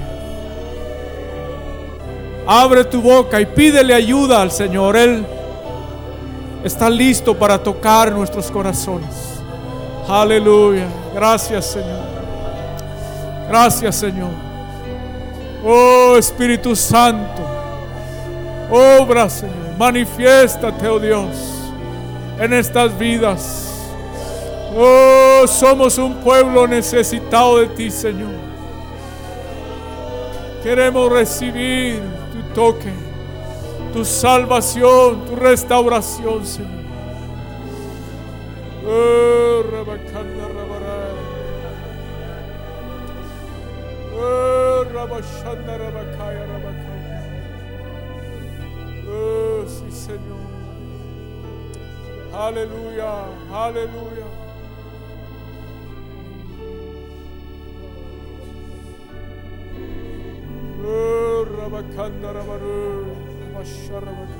Abre 2.46 2.84
tu 2.84 3.00
boca 3.00 3.40
y 3.40 3.46
pídele 3.46 3.94
ayuda 3.94 4.42
al 4.42 4.50
Señor. 4.50 4.96
Él 4.96 5.24
está 6.64 6.90
listo 6.90 7.38
para 7.38 7.62
tocar 7.62 8.12
nuestros 8.12 8.50
corazones. 8.50 9.40
Aleluya. 10.08 10.86
Gracias, 11.14 11.66
Señor. 11.66 12.04
Gracias, 13.48 13.96
Señor. 13.96 14.30
Oh 15.64 16.16
Espíritu 16.16 16.74
Santo. 16.74 17.59
Obra, 18.70 19.28
Señor. 19.28 19.56
Manifiéstate, 19.78 20.86
oh 20.88 20.98
Dios, 21.00 21.36
en 22.38 22.52
estas 22.52 22.96
vidas. 22.98 23.66
Oh, 24.76 25.46
somos 25.48 25.98
un 25.98 26.14
pueblo 26.20 26.66
necesitado 26.66 27.58
de 27.58 27.66
ti, 27.68 27.90
Señor. 27.90 28.34
Queremos 30.62 31.10
recibir 31.10 32.00
tu 32.30 32.54
toque, 32.54 32.92
tu 33.92 34.04
salvación, 34.04 35.24
tu 35.24 35.34
restauración, 35.34 36.46
Señor. 36.46 36.84
Oh, 38.86 39.62
Rabacanda, 39.72 40.48
Rabarai. 40.48 41.14
Oh, 44.14 44.84
Rabashanda, 44.92 45.78
Rabakaya. 45.78 46.49
Oh, 49.22 49.64
sí, 49.66 49.90
Señor. 49.90 50.48
Aleluya, 52.32 53.12
aleluya. 53.52 54.28
Oh, 60.82 61.44
Rabakanda, 61.44 62.32
Rabaru, 62.32 63.16
Rabasharabaka. 63.40 64.39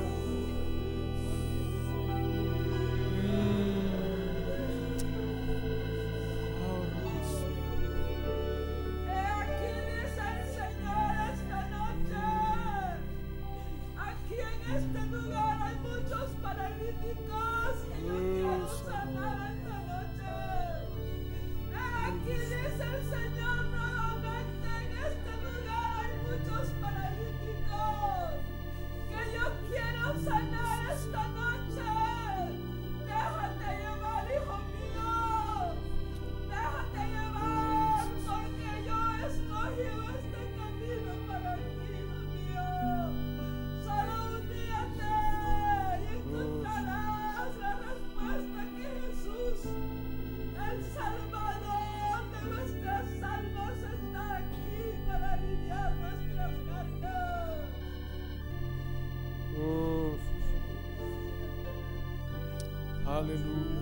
Aleluya. 63.21 63.80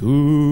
Tú 0.00 0.49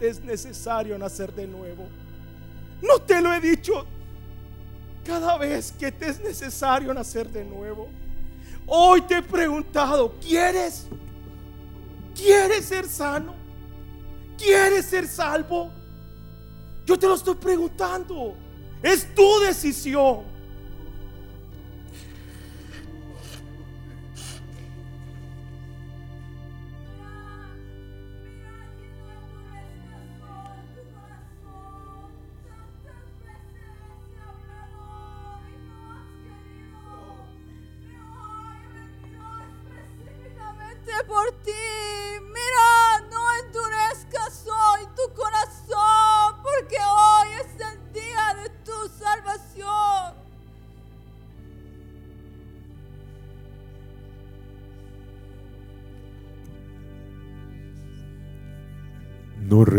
es 0.00 0.22
necesario 0.22 0.98
nacer 0.98 1.32
de 1.34 1.46
nuevo. 1.46 1.86
No 2.82 2.98
te 2.98 3.20
lo 3.20 3.32
he 3.32 3.40
dicho 3.40 3.86
cada 5.04 5.36
vez 5.38 5.72
que 5.72 5.90
te 5.92 6.08
es 6.08 6.20
necesario 6.20 6.92
nacer 6.94 7.28
de 7.28 7.44
nuevo. 7.44 7.88
Hoy 8.66 9.02
te 9.02 9.18
he 9.18 9.22
preguntado, 9.22 10.14
¿quieres? 10.20 10.86
¿Quieres 12.14 12.66
ser 12.66 12.86
sano? 12.86 13.34
¿Quieres 14.38 14.86
ser 14.86 15.06
salvo? 15.06 15.70
Yo 16.86 16.98
te 16.98 17.06
lo 17.06 17.14
estoy 17.14 17.34
preguntando. 17.34 18.34
Es 18.82 19.14
tu 19.14 19.40
decisión. 19.40 20.22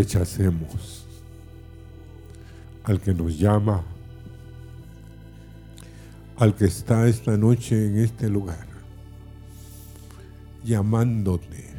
Rechacemos 0.01 1.05
al 2.83 2.99
que 2.99 3.13
nos 3.13 3.37
llama, 3.37 3.83
al 6.37 6.55
que 6.55 6.65
está 6.65 7.07
esta 7.07 7.37
noche 7.37 7.85
en 7.85 7.99
este 7.99 8.27
lugar, 8.27 8.65
llamándote, 10.63 11.69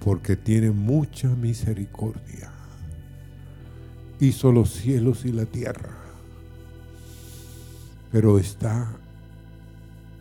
porque 0.00 0.34
tiene 0.34 0.70
mucha 0.70 1.28
misericordia. 1.28 2.50
Hizo 4.18 4.50
los 4.50 4.70
cielos 4.70 5.26
y 5.26 5.32
la 5.32 5.44
tierra, 5.44 5.94
pero 8.10 8.38
está 8.38 8.96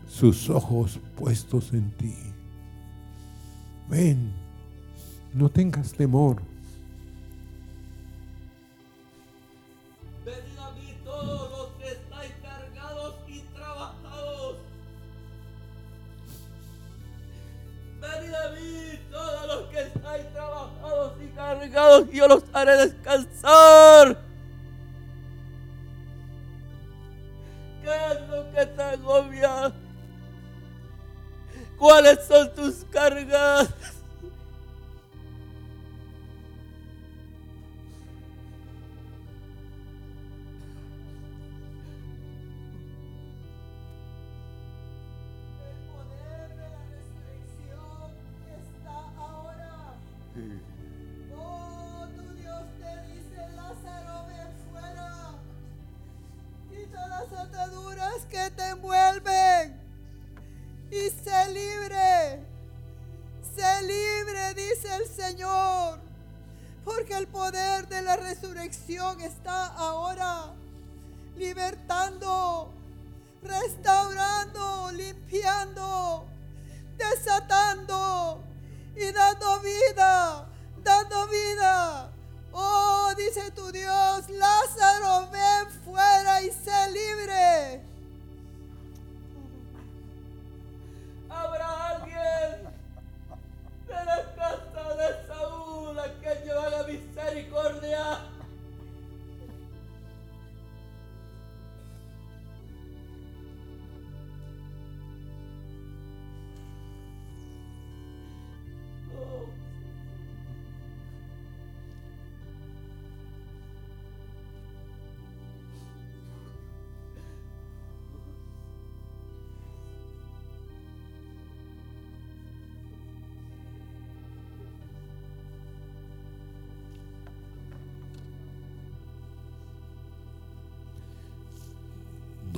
sus 0.10 0.50
ojos 0.50 1.00
puestos 1.16 1.72
en 1.72 1.92
ti. 1.92 2.18
Ven, 3.90 4.45
no 5.36 5.50
tengas 5.50 5.92
temor. 5.92 6.42
Venid 10.24 10.58
a 10.58 10.72
mí 10.72 10.98
todos 11.04 11.52
los 11.52 11.68
que 11.72 11.92
estáis 11.92 12.32
cargados 12.42 13.16
y 13.28 13.40
trabajados. 13.54 14.58
Venid 18.00 18.34
a 18.34 18.50
mí 18.52 19.00
todos 19.12 19.48
los 19.48 19.70
que 19.72 19.82
estáis 19.82 20.32
trabajados 20.32 21.14
y 21.22 21.28
cargados 21.36 22.08
y 22.14 22.16
yo 22.16 22.28
los 22.30 22.44
haré 22.54 22.78
descansar. 22.78 24.18
¿Qué 27.84 27.90
es 27.90 28.30
lo 28.30 28.52
que 28.54 28.66
te 28.68 28.82
agobia? 28.82 29.74
¿Cuáles 31.78 32.26
son 32.26 32.56
tus 32.56 32.86
cargas? 32.86 33.75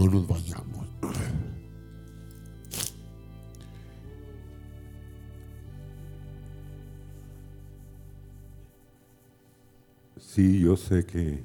No 0.08 0.14
nos 0.14 0.26
vayamos. 0.26 0.88
Sí, 10.18 10.62
yo 10.62 10.78
sé 10.78 11.06
que 11.06 11.44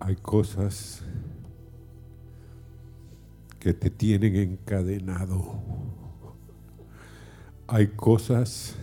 hay 0.00 0.16
cosas 0.16 1.02
que 3.60 3.74
te 3.74 3.90
tienen 3.90 4.34
encadenado. 4.36 5.60
Hay 7.66 7.88
cosas 7.88 8.76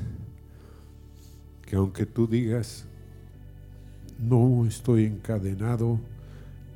que 1.66 1.76
aunque 1.76 2.06
tú 2.06 2.28
digas, 2.28 2.86
no 4.22 4.66
estoy 4.66 5.06
encadenado, 5.06 6.00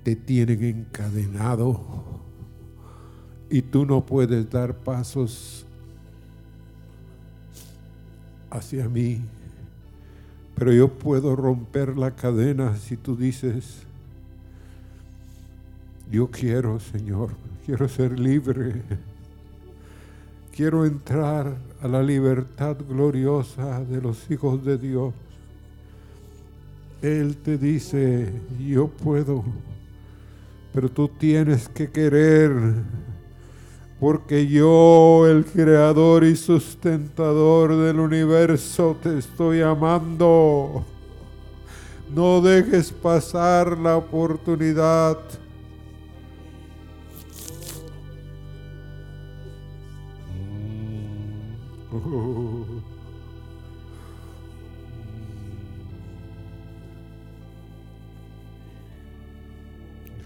te 0.04 0.16
tienen 0.16 0.64
encadenado 0.64 1.80
y 3.50 3.62
tú 3.62 3.86
no 3.86 4.06
puedes 4.06 4.50
dar 4.50 4.74
pasos 4.76 5.66
hacia 8.50 8.88
mí. 8.88 9.22
Pero 10.56 10.72
yo 10.72 10.88
puedo 10.88 11.36
romper 11.36 11.98
la 11.98 12.12
cadena 12.12 12.78
si 12.78 12.96
tú 12.98 13.16
dices, 13.16 13.84
yo 16.12 16.30
quiero, 16.30 16.80
Señor, 16.80 17.32
quiero 17.66 17.88
ser 17.90 18.20
libre. 18.20 18.82
Quiero 20.56 20.86
entrar 20.86 21.56
a 21.82 21.88
la 21.88 22.04
libertad 22.04 22.78
gloriosa 22.88 23.84
de 23.84 24.00
los 24.00 24.30
hijos 24.30 24.64
de 24.64 24.78
Dios. 24.78 25.14
Él 27.04 27.36
te 27.36 27.58
dice, 27.58 28.32
yo 28.66 28.88
puedo, 28.88 29.44
pero 30.72 30.88
tú 30.88 31.10
tienes 31.10 31.68
que 31.68 31.92
querer, 31.92 32.54
porque 34.00 34.48
yo, 34.48 35.28
el 35.28 35.44
creador 35.44 36.24
y 36.24 36.38
sustentador 36.38 37.76
del 37.76 38.00
universo, 38.00 38.96
te 39.04 39.18
estoy 39.18 39.62
amando. 39.62 40.86
No 42.16 42.40
dejes 42.40 42.94
pasar 42.94 43.78
la 43.78 43.98
oportunidad. 43.98 45.18
Oh. 51.92 52.53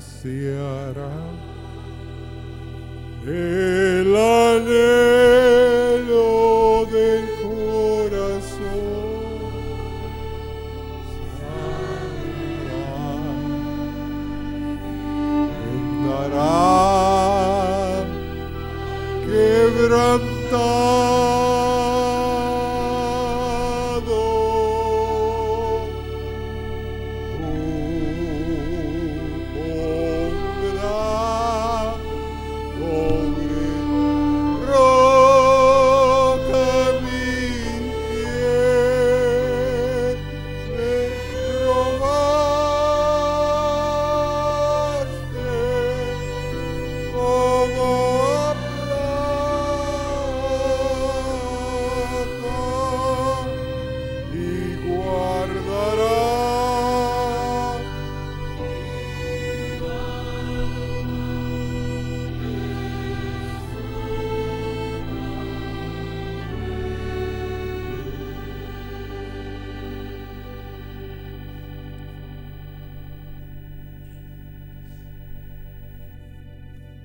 saciarás 0.00 1.38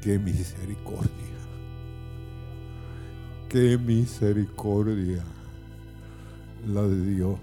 Qué 0.10 0.18
misericordia. 0.18 1.12
Qué 3.48 3.78
misericordia 3.78 5.24
la 6.68 6.82
de 6.82 7.14
Dios. 7.14 7.40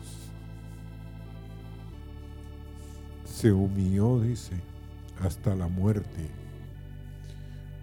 Se 3.25 3.53
humilló, 3.53 4.21
dice, 4.21 4.55
hasta 5.23 5.55
la 5.55 5.69
muerte 5.69 6.29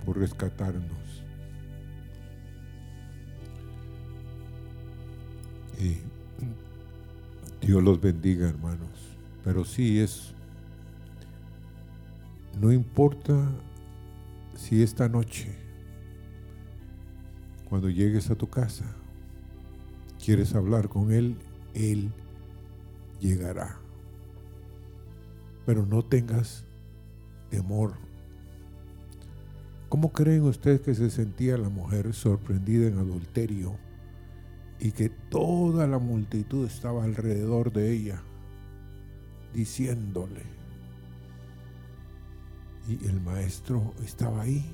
por 0.06 0.20
rescatarnos. 0.20 1.24
Y 5.80 5.96
Dios 7.66 7.82
los 7.82 8.02
bendiga, 8.02 8.50
hermanos. 8.50 8.90
Pero 9.46 9.64
sí 9.64 10.02
es, 10.02 10.34
no 12.60 12.74
importa 12.74 13.50
si 14.56 14.82
esta 14.82 15.10
noche, 15.10 15.56
cuando 17.70 17.90
llegues 17.90 18.30
a 18.30 18.36
tu 18.36 18.50
casa, 18.50 18.86
quieres 20.24 20.54
hablar 20.56 20.90
con 20.90 21.12
Él, 21.12 21.38
Él 21.74 22.12
llegará. 23.20 23.78
Pero 25.66 25.86
no 25.86 26.04
tengas 26.04 26.66
temor. 27.50 27.94
¿Cómo 29.90 30.12
creen 30.12 30.44
ustedes 30.44 30.82
que 30.82 30.96
se 30.96 31.10
sentía 31.10 31.58
la 31.58 31.70
mujer 31.70 32.14
sorprendida 32.14 32.88
en 32.88 32.98
adulterio 32.98 33.78
y 34.80 34.92
que 34.92 35.10
toda 35.10 35.88
la 35.88 36.00
multitud 36.00 36.66
estaba 36.66 37.04
alrededor 37.04 37.72
de 37.72 37.92
ella 37.92 38.24
diciéndole? 39.54 40.63
Y 42.88 43.06
el 43.08 43.22
maestro 43.22 43.94
estaba 44.04 44.42
ahí, 44.42 44.66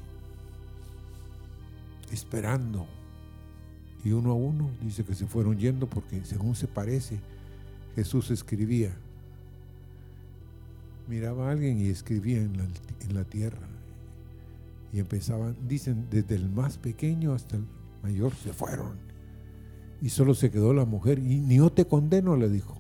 esperando. 2.12 2.88
Y 4.04 4.12
uno 4.12 4.32
a 4.32 4.36
uno 4.36 4.70
dice 4.82 5.04
que 5.04 5.14
se 5.14 5.28
fueron 5.28 5.58
yendo 5.58 5.88
porque 5.88 6.24
según 6.26 6.56
se 6.56 6.68
parece, 6.68 7.20
Jesús 7.96 8.32
escribía. 8.32 8.92
Miraba 11.08 11.50
a 11.50 11.52
alguien 11.52 11.82
y 11.82 11.90
escribía 11.90 12.38
en 12.38 12.58
la, 13.14 13.24
tierra. 13.24 13.68
Y 14.94 15.00
empezaban, 15.00 15.56
dicen, 15.68 16.08
desde 16.10 16.36
el 16.36 16.50
más 16.50 16.78
pequeño 16.78 17.34
hasta 17.34 17.58
el 17.58 17.66
mayor 18.04 18.34
se 18.36 18.54
fueron. 18.54 18.94
Y 20.02 20.10
solo 20.10 20.34
se 20.34 20.50
quedó 20.50 20.74
la 20.74 20.86
mujer. 20.86 21.20
Y 21.20 21.40
ni 21.40 21.58
yo 21.58 21.72
te 21.72 21.86
condeno, 21.86 22.38
le 22.38 22.50
dijo. 22.50 22.80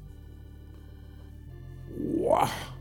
¡Wow! 2.18 2.79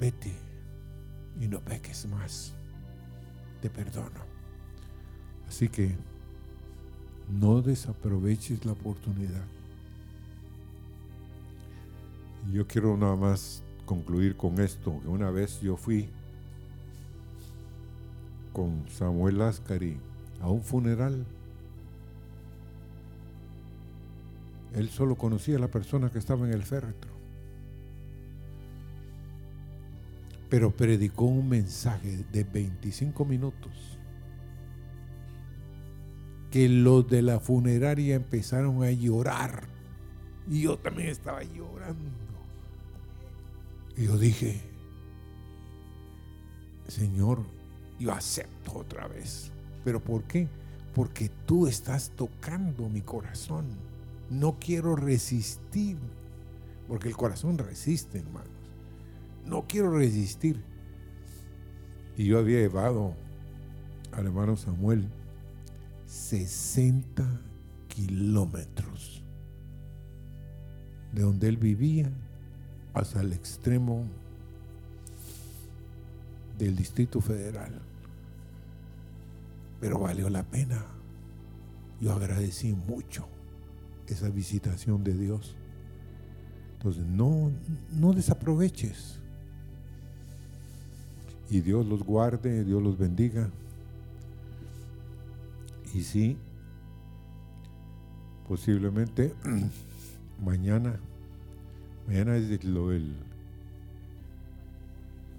Vete 0.00 0.32
y 1.38 1.46
no 1.46 1.60
peques 1.60 2.06
más. 2.06 2.54
Te 3.60 3.68
perdono. 3.68 4.24
Así 5.46 5.68
que 5.68 5.94
no 7.28 7.60
desaproveches 7.60 8.64
la 8.64 8.72
oportunidad. 8.72 9.44
Yo 12.50 12.66
quiero 12.66 12.96
nada 12.96 13.16
más 13.16 13.62
concluir 13.84 14.36
con 14.36 14.58
esto, 14.60 14.98
que 15.02 15.08
una 15.08 15.30
vez 15.30 15.60
yo 15.60 15.76
fui 15.76 16.08
con 18.52 18.88
Samuel 18.88 19.42
Ascari 19.42 19.98
a 20.40 20.48
un 20.48 20.62
funeral. 20.62 21.26
Él 24.74 24.88
solo 24.88 25.16
conocía 25.16 25.56
a 25.56 25.60
la 25.60 25.68
persona 25.68 26.10
que 26.10 26.18
estaba 26.18 26.46
en 26.46 26.54
el 26.54 26.62
féretro. 26.62 27.09
Pero 30.50 30.76
predicó 30.76 31.24
un 31.24 31.48
mensaje 31.48 32.24
de 32.32 32.44
25 32.44 33.24
minutos 33.24 34.00
que 36.50 36.68
los 36.68 37.08
de 37.08 37.22
la 37.22 37.40
funeraria 37.40 38.16
empezaron 38.16 38.82
a 38.82 38.90
llorar. 38.90 39.68
Y 40.48 40.62
yo 40.62 40.76
también 40.76 41.08
estaba 41.08 41.42
llorando. 41.44 42.10
Y 43.96 44.06
yo 44.06 44.18
dije, 44.18 44.60
Señor, 46.88 47.44
yo 47.98 48.12
acepto 48.12 48.78
otra 48.78 49.06
vez. 49.06 49.52
¿Pero 49.84 50.00
por 50.00 50.24
qué? 50.24 50.48
Porque 50.94 51.30
tú 51.46 51.68
estás 51.68 52.10
tocando 52.16 52.88
mi 52.88 53.00
corazón. 53.00 53.66
No 54.28 54.58
quiero 54.58 54.96
resistir. 54.96 55.96
Porque 56.88 57.08
el 57.08 57.16
corazón 57.16 57.58
resiste, 57.58 58.18
hermanos. 58.18 58.50
No 59.46 59.66
quiero 59.66 59.96
resistir. 59.96 60.62
Y 62.16 62.26
yo 62.26 62.38
había 62.38 62.58
llevado 62.58 63.14
al 64.12 64.26
hermano 64.26 64.56
Samuel 64.56 65.08
60 66.06 67.24
kilómetros 67.88 69.22
de 71.12 71.22
donde 71.22 71.48
él 71.48 71.56
vivía 71.56 72.10
hasta 72.94 73.20
el 73.20 73.32
extremo 73.32 74.04
del 76.58 76.76
Distrito 76.76 77.20
Federal. 77.20 77.72
Pero 79.80 79.98
valió 79.98 80.28
la 80.28 80.42
pena. 80.42 80.84
Yo 82.00 82.12
agradecí 82.12 82.72
mucho 82.72 83.26
esa 84.06 84.28
visitación 84.28 85.04
de 85.04 85.14
Dios. 85.14 85.56
Entonces, 86.74 87.04
no, 87.04 87.50
no 87.92 88.12
desaproveches. 88.12 89.19
Y 91.50 91.60
Dios 91.60 91.84
los 91.84 92.04
guarde, 92.04 92.64
Dios 92.64 92.82
los 92.82 92.96
bendiga. 92.96 93.50
Y 95.92 96.02
sí, 96.02 96.36
posiblemente 98.48 99.34
mañana, 100.44 100.98
mañana 102.06 102.36
es 102.36 102.64
lo 102.64 102.90
del 102.90 103.14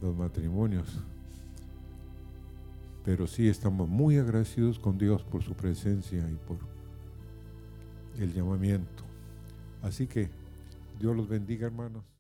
los 0.01 0.15
matrimonios. 0.15 0.87
Pero 3.05 3.27
sí 3.27 3.47
estamos 3.47 3.87
muy 3.87 4.17
agradecidos 4.17 4.79
con 4.79 4.97
Dios 4.97 5.23
por 5.23 5.43
su 5.43 5.53
presencia 5.53 6.19
y 6.19 6.35
por 6.47 6.57
el 8.19 8.33
llamamiento. 8.33 9.03
Así 9.81 10.07
que 10.07 10.29
Dios 10.99 11.15
los 11.15 11.27
bendiga, 11.27 11.67
hermanos. 11.67 12.11